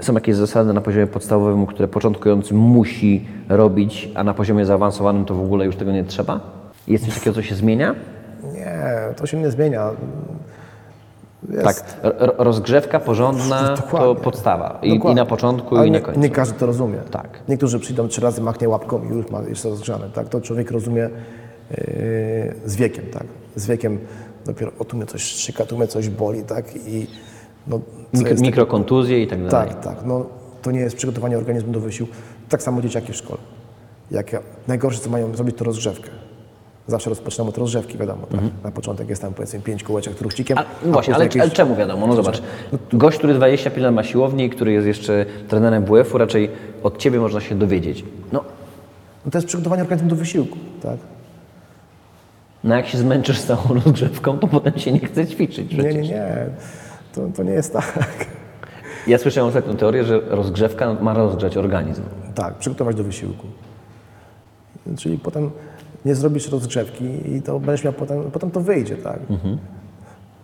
Są 0.03 0.13
jakieś 0.13 0.35
zasady 0.35 0.73
na 0.73 0.81
poziomie 0.81 1.07
podstawowym, 1.07 1.65
które 1.65 1.87
początkujący 1.87 2.53
musi 2.53 3.25
robić, 3.49 4.09
a 4.15 4.23
na 4.23 4.33
poziomie 4.33 4.65
zaawansowanym 4.65 5.25
to 5.25 5.35
w 5.35 5.41
ogóle 5.41 5.65
już 5.65 5.75
tego 5.75 5.91
nie 5.91 6.03
trzeba? 6.03 6.39
Jest 6.87 7.05
coś 7.05 7.13
takiego, 7.13 7.33
co 7.35 7.41
się 7.41 7.55
zmienia? 7.55 7.95
Nie, 8.53 8.89
to 9.15 9.25
się 9.27 9.37
nie 9.37 9.51
zmienia. 9.51 9.89
Jest, 11.49 11.63
Tak, 11.63 11.83
rozgrzewka 12.37 12.99
porządna 12.99 13.75
to 13.75 13.81
Dokładnie. 13.81 14.15
podstawa. 14.23 14.79
I. 14.81 14.89
I 15.11 15.15
na 15.15 15.25
początku, 15.25 15.77
Ale 15.77 15.87
i 15.87 15.91
na 15.91 15.99
końcu. 15.99 16.19
Nie 16.19 16.29
każdy 16.29 16.59
to 16.59 16.65
rozumie. 16.65 16.97
Tak. 17.11 17.27
Niektórzy 17.47 17.79
przyjdą 17.79 18.07
trzy 18.07 18.21
razy, 18.21 18.41
machnie 18.41 18.69
łapką 18.69 19.03
i 19.03 19.07
już 19.07 19.29
ma 19.31 19.41
jeszcze 19.41 19.69
rozgrzane. 19.69 20.09
Tak? 20.09 20.29
To 20.29 20.41
człowiek 20.41 20.71
rozumie 20.71 21.01
yy, 21.01 21.79
z 22.65 22.75
wiekiem. 22.75 23.05
Tak? 23.13 23.23
Z 23.55 23.67
wiekiem 23.67 23.99
dopiero 24.45 24.71
o 24.79 24.85
tu 24.85 24.97
mnie 24.97 25.05
coś 25.05 25.21
szczyka, 25.21 25.65
tu 25.65 25.77
mnie 25.77 25.87
coś 25.87 26.09
boli. 26.09 26.43
Tak? 26.43 26.75
I, 26.75 27.07
no, 27.67 27.79
Mik- 28.13 28.41
mikrokontuzje 28.41 29.23
i 29.23 29.27
tak 29.27 29.43
dalej. 29.47 29.69
Tak, 29.69 29.83
tak. 29.83 30.05
No, 30.05 30.25
to 30.61 30.71
nie 30.71 30.79
jest 30.79 30.95
przygotowanie 30.95 31.37
organizmu 31.37 31.71
do 31.73 31.79
wysiłku. 31.79 32.13
Tak 32.49 32.63
samo 32.63 32.81
dzieciaki 32.81 33.11
w 33.13 33.15
szkole. 33.15 33.39
Jak 34.11 34.33
ja, 34.33 34.39
najgorsze, 34.67 34.99
co 34.99 35.09
mają 35.09 35.35
zrobić, 35.35 35.57
to 35.57 35.65
rozgrzewkę. 35.65 36.09
Zawsze 36.87 37.09
rozpoczynamy 37.09 37.49
od 37.49 37.57
rozgrzewki, 37.57 37.97
wiadomo. 37.97 38.27
Tak? 38.31 38.39
Na 38.63 38.71
początek 38.71 39.09
jest 39.09 39.21
tam 39.21 39.33
powiedzmy 39.33 39.59
pięć 39.59 39.83
kółeczek 39.83 40.15
truchcikiem. 40.15 40.57
Mhm. 40.57 40.75
A, 40.83 40.85
no 40.87 40.93
właśnie, 40.93 41.15
ale, 41.15 41.25
później 41.25 41.41
ale 41.41 41.47
jakieś- 41.47 41.57
czemu 41.57 41.75
wiadomo? 41.75 42.07
No 42.07 42.15
zobacz, 42.15 42.41
gość, 42.93 43.17
który 43.17 43.33
25 43.33 43.83
lat 43.83 43.93
ma 43.93 44.03
siłowni, 44.03 44.49
który 44.49 44.71
jest 44.71 44.87
jeszcze 44.87 45.25
trenerem 45.47 45.85
WF-u, 45.85 46.17
raczej 46.17 46.49
od 46.83 46.97
ciebie 46.97 47.19
można 47.19 47.41
się 47.41 47.55
dowiedzieć. 47.55 48.05
No, 48.31 48.43
No 49.25 49.31
to 49.31 49.37
jest 49.37 49.47
przygotowanie 49.47 49.81
organizmu 49.81 50.09
do 50.09 50.15
wysiłku. 50.15 50.57
Tak? 50.81 50.97
no 52.63 52.75
jak 52.75 52.87
się 52.87 52.97
zmęczysz 52.97 53.39
z 53.39 53.45
całą 53.45 53.61
rozgrzewką, 53.85 54.39
to 54.39 54.47
potem 54.47 54.79
się 54.79 54.91
nie 54.91 54.99
chce 54.99 55.27
ćwiczyć 55.27 55.71
Nie, 55.71 55.77
przecież. 55.83 55.95
nie, 55.95 56.01
nie. 56.01 56.45
To, 57.15 57.21
to 57.35 57.43
nie 57.43 57.51
jest 57.51 57.73
tak. 57.73 57.99
Ja 59.07 59.17
słyszałem 59.17 59.47
ostatnią 59.47 59.75
teorię, 59.75 60.03
że 60.03 60.19
rozgrzewka 60.19 60.93
ma 61.01 61.13
rozgrzać 61.13 61.57
organizm. 61.57 62.01
Tak, 62.35 62.55
przygotować 62.55 62.95
do 62.95 63.03
wysiłku. 63.03 63.47
Czyli 64.97 65.17
potem 65.17 65.51
nie 66.05 66.15
zrobisz 66.15 66.51
rozgrzewki 66.51 67.05
i 67.35 67.41
to 67.41 67.59
będziesz 67.59 67.83
miał 67.83 67.93
potem, 67.93 68.23
potem 68.31 68.51
to 68.51 68.61
wyjdzie, 68.61 68.95
tak? 68.95 69.19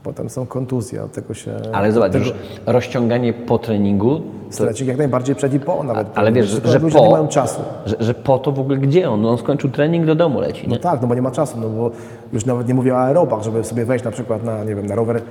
Potem 0.03 0.29
są 0.29 0.45
kontuzje, 0.45 1.03
od 1.03 1.11
tego 1.11 1.33
się... 1.33 1.51
Ale 1.73 1.91
zobacz, 1.91 2.11
tego 2.11 2.25
rozciąganie 2.65 3.33
po 3.33 3.59
treningu, 3.59 4.21
to, 4.57 4.83
jak 4.85 4.97
najbardziej 4.97 5.35
przed 5.35 5.53
i 5.53 5.59
po 5.59 5.83
nawet. 5.83 6.07
ale 6.15 6.31
wiesz, 6.31 6.47
że 6.47 6.79
ludzie 6.79 6.97
po, 6.97 7.05
nie 7.05 7.11
mają 7.11 7.27
czasu. 7.27 7.61
Że, 7.85 7.95
że 7.99 8.13
po 8.13 8.37
to 8.37 8.51
w 8.51 8.59
ogóle 8.59 8.77
gdzie 8.77 9.09
on? 9.09 9.21
No 9.21 9.29
on 9.29 9.37
skończył 9.37 9.69
trening, 9.69 10.05
do 10.05 10.15
domu 10.15 10.39
leci, 10.39 10.67
No 10.67 10.75
nie? 10.75 10.79
tak, 10.81 11.01
no 11.01 11.07
bo 11.07 11.15
nie 11.15 11.21
ma 11.21 11.31
czasu, 11.31 11.57
no 11.59 11.69
bo 11.69 11.91
już 12.33 12.45
nawet 12.45 12.67
nie 12.67 12.73
mówię 12.73 12.93
o 12.93 12.99
aerobach, 12.99 13.43
żeby 13.43 13.63
sobie 13.63 13.85
wejść 13.85 14.05
na 14.05 14.11
przykład 14.11 14.43
na, 14.43 14.63
nie 14.63 14.75
wiem, 14.75 14.85
na 14.85 14.95
rower 14.95 15.21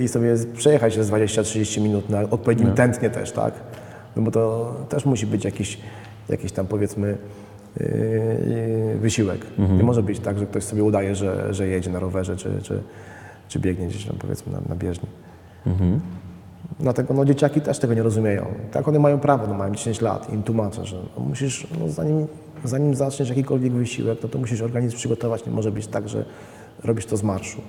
i 0.00 0.08
sobie 0.08 0.34
przejechać 0.56 0.94
z 0.94 1.10
20-30 1.10 1.80
minut 1.80 2.10
na 2.10 2.20
odpowiednim 2.30 2.68
No. 2.68 2.74
tętnie 2.74 3.10
też, 3.10 3.32
tak? 3.32 3.54
No 4.16 4.22
bo 4.22 4.30
to 4.30 4.74
też 4.88 5.04
musi 5.04 5.26
być 5.26 5.44
jakiś, 5.44 5.78
jakiś 6.28 6.52
tam 6.52 6.66
powiedzmy 6.66 7.18
yy, 7.80 7.86
wysiłek. 9.00 9.46
Mhm. 9.58 9.78
Nie 9.78 9.84
może 9.84 10.02
być 10.02 10.20
tak, 10.20 10.38
że 10.38 10.46
ktoś 10.46 10.64
sobie 10.64 10.84
udaje, 10.84 11.14
że, 11.14 11.54
że 11.54 11.66
jedzie 11.68 11.90
na 11.90 11.98
rowerze 11.98 12.36
czy, 12.36 12.62
czy, 12.62 12.82
czy 13.48 13.58
biegnie 13.58 13.86
gdzieś 13.86 14.04
tam 14.04 14.16
powiedzmy 14.18 14.52
na, 14.52 14.60
na 14.68 14.76
bieżni. 14.76 15.08
Mhm. 15.66 16.00
Dlatego 16.80 17.14
no, 17.14 17.24
dzieciaki 17.24 17.60
też 17.60 17.78
tego 17.78 17.94
nie 17.94 18.02
rozumieją. 18.02 18.46
Tak, 18.72 18.88
one 18.88 18.98
mają 18.98 19.20
prawo, 19.20 19.46
no, 19.46 19.54
mają 19.54 19.74
10 19.74 20.00
lat 20.00 20.30
i 20.30 20.34
im 20.34 20.42
tłumaczę, 20.42 20.84
że 20.84 20.96
no, 20.96 21.24
musisz, 21.24 21.66
no, 21.80 21.88
zanim, 21.88 22.26
zanim 22.64 22.94
zaczniesz 22.94 23.28
jakikolwiek 23.28 23.72
wysiłek, 23.72 24.18
no, 24.22 24.28
to 24.28 24.38
musisz 24.38 24.60
organizm 24.60 24.96
przygotować. 24.96 25.46
Nie 25.46 25.52
może 25.52 25.72
być 25.72 25.86
tak, 25.86 26.08
że 26.08 26.24
robisz 26.84 27.06
to 27.06 27.16
z 27.16 27.22
marszu. 27.22 27.60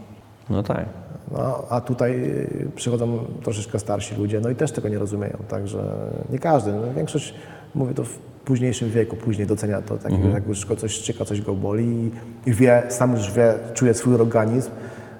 No 0.49 0.63
tak. 0.63 0.85
No, 1.31 1.65
a 1.69 1.81
tutaj 1.81 2.11
y, 2.13 2.71
przychodzą 2.75 3.19
troszeczkę 3.43 3.79
starsi 3.79 4.15
ludzie, 4.15 4.39
no 4.39 4.49
i 4.49 4.55
też 4.55 4.71
tego 4.71 4.89
nie 4.89 4.99
rozumieją. 4.99 5.37
Także 5.47 5.83
nie 6.29 6.39
każdy, 6.39 6.71
no, 6.71 6.93
większość, 6.95 7.33
mówię 7.75 7.93
to 7.93 8.03
w 8.03 8.17
późniejszym 8.45 8.89
wieku, 8.89 9.15
później 9.15 9.47
docenia 9.47 9.81
to, 9.81 9.97
tak, 9.97 10.11
jak 10.33 10.47
już 10.47 10.65
go 10.65 10.75
coś 10.75 10.91
szczyka, 10.91 11.25
coś 11.25 11.41
go 11.41 11.53
boli 11.53 12.11
i, 12.45 12.53
wie, 12.53 12.83
sam 12.89 13.11
już 13.11 13.31
wie, 13.31 13.53
czuje 13.73 13.93
swój 13.93 14.15
organizm, 14.15 14.69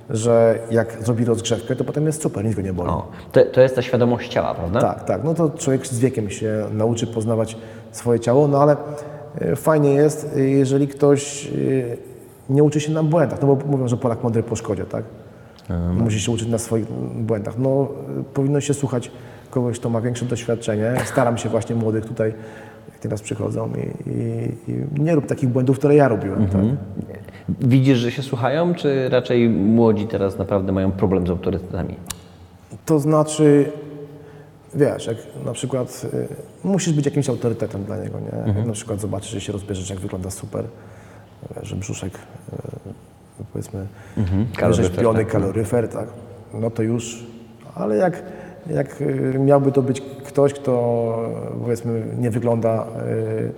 że 0.10 0.60
jak 0.72 1.04
zrobi 1.04 1.26
rozgrzewkę, 1.26 1.76
to 1.76 1.84
potem 1.84 2.06
jest 2.06 2.22
super, 2.22 2.46
nic 2.46 2.56
go 2.56 2.62
nie 2.62 2.74
boli. 2.74 2.90
O, 2.90 3.08
to, 3.32 3.46
to 3.46 3.62
jest 3.62 3.76
ta 3.76 3.82
świadomość 3.82 4.32
ciała, 4.32 4.56
prawda? 4.56 4.82
Tak, 4.82 5.04
tak. 5.04 5.24
No 5.24 5.34
to 5.34 5.50
człowiek 5.50 5.88
z 5.88 6.00
wiekiem 6.00 6.30
się 6.30 6.66
nauczy 6.74 7.08
poznawać 7.08 7.58
swoje 7.92 8.20
ciało, 8.20 8.48
no 8.48 8.62
ale 8.62 8.76
e, 9.42 9.56
fajnie 9.56 9.94
jest, 9.94 10.30
jeżeli 10.36 10.88
ktoś 10.88 11.48
e, 11.48 11.52
nie 12.50 12.64
uczy 12.64 12.80
się 12.80 12.92
na 12.92 13.04
błędach, 13.04 13.42
no 13.42 13.56
bo 13.56 13.66
mówią, 13.66 13.88
że 13.88 13.98
Polak 13.98 14.24
mądry 14.24 14.44
po 14.44 14.56
szkodzie, 14.56 14.86
tak? 14.86 15.04
Musi 15.94 16.20
się 16.20 16.32
uczyć 16.32 16.48
na 16.48 16.58
swoich 16.58 16.86
błędach. 17.16 17.58
No 17.58 17.88
powinno 18.34 18.62
się 18.62 18.74
słuchać 18.74 19.12
kogoś, 19.50 19.80
kto 19.80 19.90
ma 19.90 20.02
większe 20.02 20.26
doświadczenie. 20.26 20.94
Staram 21.06 21.38
się 21.38 21.50
właśnie 21.50 21.76
młodych 21.76 22.06
tutaj, 22.06 22.34
jak 22.90 23.00
teraz 23.00 23.22
przychodzą 23.22 23.70
i, 23.76 24.10
i, 24.10 24.72
i 24.72 25.02
nie 25.02 25.16
rób 25.16 25.26
takich 25.26 25.50
błędów, 25.50 25.78
które 25.78 25.96
ja 25.96 26.08
robiłem, 26.08 26.48
tak? 26.48 26.62
Widzisz, 27.62 27.98
że 27.98 28.12
się 28.12 28.22
słuchają, 28.24 28.76
czy 28.76 29.10
raczej 29.10 29.50
młodzi 29.50 30.08
teraz 30.08 30.38
naprawdę 30.38 30.72
mają 30.72 30.92
problem 30.92 31.28
z 31.28 31.30
autorytetami? 31.30 31.96
To 32.86 33.00
znaczy, 33.00 33.72
wiesz, 34.76 35.08
jak 35.08 35.18
na 35.46 35.54
przykład 35.54 36.06
y, 36.14 36.28
musisz 36.68 36.94
być 36.94 37.06
jakimś 37.06 37.30
autorytetem 37.30 37.84
dla 37.84 37.98
niego, 37.98 38.20
nie? 38.20 38.54
Jak 38.54 38.68
na 38.68 38.74
przykład 38.74 39.02
zobaczysz, 39.02 39.32
że 39.32 39.42
się 39.42 39.54
rozbierzesz, 39.54 39.90
jak 39.90 40.00
wygląda 40.00 40.32
super, 40.32 40.66
że 41.62 41.76
brzuszek, 41.76 42.14
y, 42.14 42.58
powiedzmy, 43.54 43.88
Kaloryfer, 44.56 44.86
wyrzeźbiony 44.86 45.20
tak. 45.20 45.32
kaloryfer, 45.32 45.90
tak, 45.90 46.08
no 46.54 46.72
to 46.72 46.84
już, 46.84 47.26
ale 47.76 47.96
jak, 47.96 48.24
jak 48.70 49.02
y, 49.02 49.40
miałby 49.40 49.72
to 49.72 49.82
być 49.82 50.02
ktoś, 50.02 50.54
kto 50.54 50.74
powiedzmy 51.64 52.06
nie 52.18 52.30
wygląda, 52.30 52.86
y, 53.08 53.52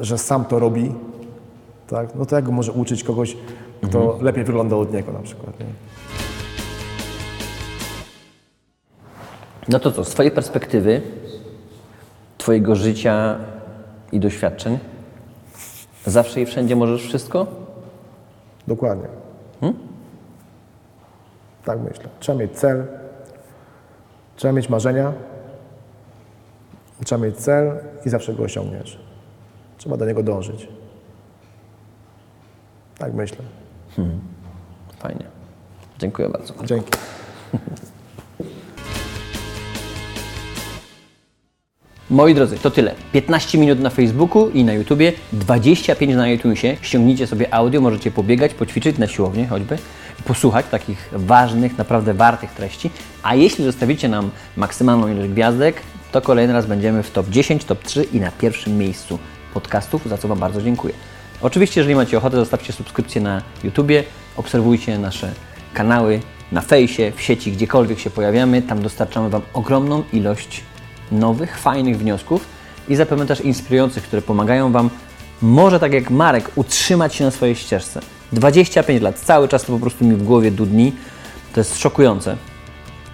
że 0.00 0.18
sam 0.18 0.44
to 0.44 0.58
robi, 0.58 0.94
tak, 1.88 2.14
no 2.14 2.26
to 2.26 2.36
jak 2.36 2.48
może 2.48 2.72
uczyć 2.72 3.04
kogoś, 3.04 3.36
kto 3.82 4.18
lepiej 4.20 4.44
wygląda 4.44 4.76
od 4.76 4.92
niego 4.92 5.12
na 5.12 5.18
przykład, 5.18 5.60
nie? 5.60 5.66
No 9.68 9.78
to 9.78 9.92
co, 9.92 10.04
z 10.04 10.08
Twojej 10.08 10.32
perspektywy, 10.32 11.02
Twojego 12.38 12.76
życia 12.76 13.38
i 14.12 14.20
doświadczeń, 14.20 14.78
zawsze 16.06 16.40
i 16.40 16.46
wszędzie 16.46 16.76
możesz 16.76 17.02
wszystko? 17.02 17.65
Dokładnie. 18.68 19.08
Tak 21.64 21.80
myślę. 21.80 22.08
Trzeba 22.20 22.38
mieć 22.38 22.52
cel, 22.52 22.86
trzeba 24.36 24.52
mieć 24.52 24.68
marzenia, 24.68 25.12
trzeba 27.04 27.24
mieć 27.24 27.36
cel 27.36 27.78
i 28.04 28.08
zawsze 28.08 28.34
go 28.34 28.42
osiągniesz. 28.42 29.00
Trzeba 29.78 29.96
do 29.96 30.06
niego 30.06 30.22
dążyć. 30.22 30.68
Tak 32.98 33.14
myślę. 33.14 33.44
Fajnie. 34.98 35.24
Dziękuję 35.98 36.28
bardzo. 36.28 36.54
Dzięki. 36.64 36.90
Moi 42.16 42.34
drodzy, 42.34 42.58
to 42.58 42.70
tyle. 42.70 42.94
15 43.12 43.58
minut 43.58 43.80
na 43.80 43.90
Facebooku 43.90 44.50
i 44.50 44.64
na 44.64 44.72
YouTubie, 44.72 45.12
25 45.32 46.14
na 46.14 46.28
iTunesie. 46.28 46.76
Ściągnijcie 46.82 47.26
sobie 47.26 47.54
audio, 47.54 47.80
możecie 47.80 48.10
pobiegać, 48.10 48.54
poćwiczyć 48.54 48.98
na 48.98 49.06
siłowni 49.06 49.46
choćby. 49.46 49.78
posłuchać 50.24 50.66
takich 50.70 51.08
ważnych, 51.12 51.78
naprawdę 51.78 52.14
wartych 52.14 52.50
treści. 52.50 52.90
A 53.22 53.34
jeśli 53.34 53.64
zostawicie 53.64 54.08
nam 54.08 54.30
maksymalną 54.56 55.08
ilość 55.08 55.30
gwiazdek, 55.30 55.82
to 56.12 56.20
kolejny 56.20 56.52
raz 56.52 56.66
będziemy 56.66 57.02
w 57.02 57.10
top 57.10 57.28
10, 57.28 57.64
top 57.64 57.84
3 57.84 58.04
i 58.12 58.20
na 58.20 58.30
pierwszym 58.30 58.78
miejscu 58.78 59.18
podcastów, 59.54 60.08
za 60.08 60.18
co 60.18 60.28
Wam 60.28 60.38
bardzo 60.38 60.62
dziękuję. 60.62 60.94
Oczywiście, 61.40 61.80
jeżeli 61.80 61.94
macie 61.94 62.18
ochotę, 62.18 62.36
zostawcie 62.36 62.72
subskrypcję 62.72 63.20
na 63.20 63.42
YouTubie, 63.64 64.04
obserwujcie 64.36 64.98
nasze 64.98 65.32
kanały 65.74 66.20
na 66.52 66.60
fejsie, 66.60 67.12
w 67.16 67.22
sieci, 67.22 67.52
gdziekolwiek 67.52 67.98
się 67.98 68.10
pojawiamy. 68.10 68.62
Tam 68.62 68.82
dostarczamy 68.82 69.30
Wam 69.30 69.42
ogromną 69.52 70.02
ilość 70.12 70.62
nowych, 71.12 71.58
fajnych 71.58 71.98
wniosków 71.98 72.44
i 72.88 72.96
zapewne 72.96 73.26
też 73.26 73.40
inspirujących, 73.40 74.02
które 74.02 74.22
pomagają 74.22 74.72
Wam, 74.72 74.90
może 75.42 75.80
tak 75.80 75.92
jak 75.92 76.10
Marek, 76.10 76.50
utrzymać 76.54 77.14
się 77.14 77.24
na 77.24 77.30
swojej 77.30 77.56
ścieżce. 77.56 78.00
25 78.32 79.02
lat, 79.02 79.18
cały 79.18 79.48
czas 79.48 79.64
to 79.64 79.72
po 79.72 79.78
prostu 79.78 80.04
mi 80.04 80.16
w 80.16 80.22
głowie 80.22 80.50
dudni. 80.50 80.92
To 81.52 81.60
jest 81.60 81.78
szokujące. 81.78 82.36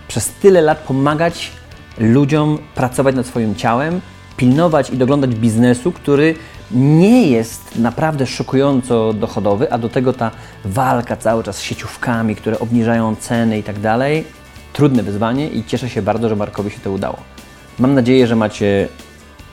Przez 0.09 0.29
tyle 0.29 0.61
lat 0.61 0.79
pomagać 0.79 1.51
ludziom 1.99 2.59
pracować 2.75 3.15
nad 3.15 3.27
swoim 3.27 3.55
ciałem, 3.55 4.01
pilnować 4.37 4.91
i 4.91 4.97
doglądać 4.97 5.35
biznesu, 5.35 5.93
który 5.93 6.35
nie 6.71 7.27
jest 7.27 7.79
naprawdę 7.79 8.27
szokująco 8.27 9.13
dochodowy, 9.13 9.73
a 9.73 9.79
do 9.79 9.89
tego 9.89 10.13
ta 10.13 10.31
walka 10.65 11.17
cały 11.17 11.45
czas 11.45 11.57
z 11.57 11.61
sieciówkami, 11.61 12.37
które 12.37 12.59
obniżają 12.59 13.17
ceny 13.17 13.59
i 13.59 13.63
tak 13.63 13.81
dalej. 13.81 14.25
Trudne 14.73 15.03
wyzwanie 15.03 15.49
i 15.49 15.65
cieszę 15.65 15.89
się 15.89 16.03
bardzo, 16.03 16.29
że 16.29 16.37
Markowi 16.37 16.71
się 16.71 16.81
to 16.81 16.91
udało. 16.91 17.32
Mam 17.79 17.95
nadzieję, 17.95 18.27
że 18.27 18.37
macie 18.37 18.89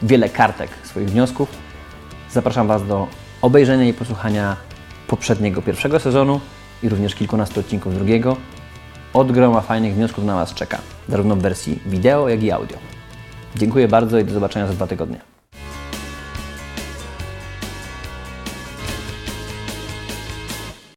wiele 0.01 0.29
kartek 0.29 0.69
swoich 0.83 1.09
wniosków. 1.09 1.49
Zapraszam 2.31 2.67
Was 2.67 2.87
do 2.87 3.07
obejrzenia 3.41 3.85
i 3.85 3.93
posłuchania 3.93 4.55
poprzedniego 5.07 5.61
pierwszego 5.61 5.99
sezonu 5.99 6.39
i 6.83 6.89
również 6.89 7.15
kilkunastu 7.15 7.59
odcinków 7.59 7.95
drugiego. 7.95 8.37
Od 9.13 9.31
groma 9.31 9.61
fajnych 9.61 9.93
wniosków 9.93 10.25
na 10.25 10.35
Was 10.35 10.53
czeka, 10.53 10.77
zarówno 11.09 11.35
w 11.35 11.39
wersji 11.39 11.79
wideo, 11.85 12.29
jak 12.29 12.43
i 12.43 12.51
audio. 12.51 12.77
Dziękuję 13.55 13.87
bardzo 13.87 14.19
i 14.19 14.25
do 14.25 14.33
zobaczenia 14.33 14.67
za 14.67 14.73
dwa 14.73 14.87
tygodnie. 14.87 15.28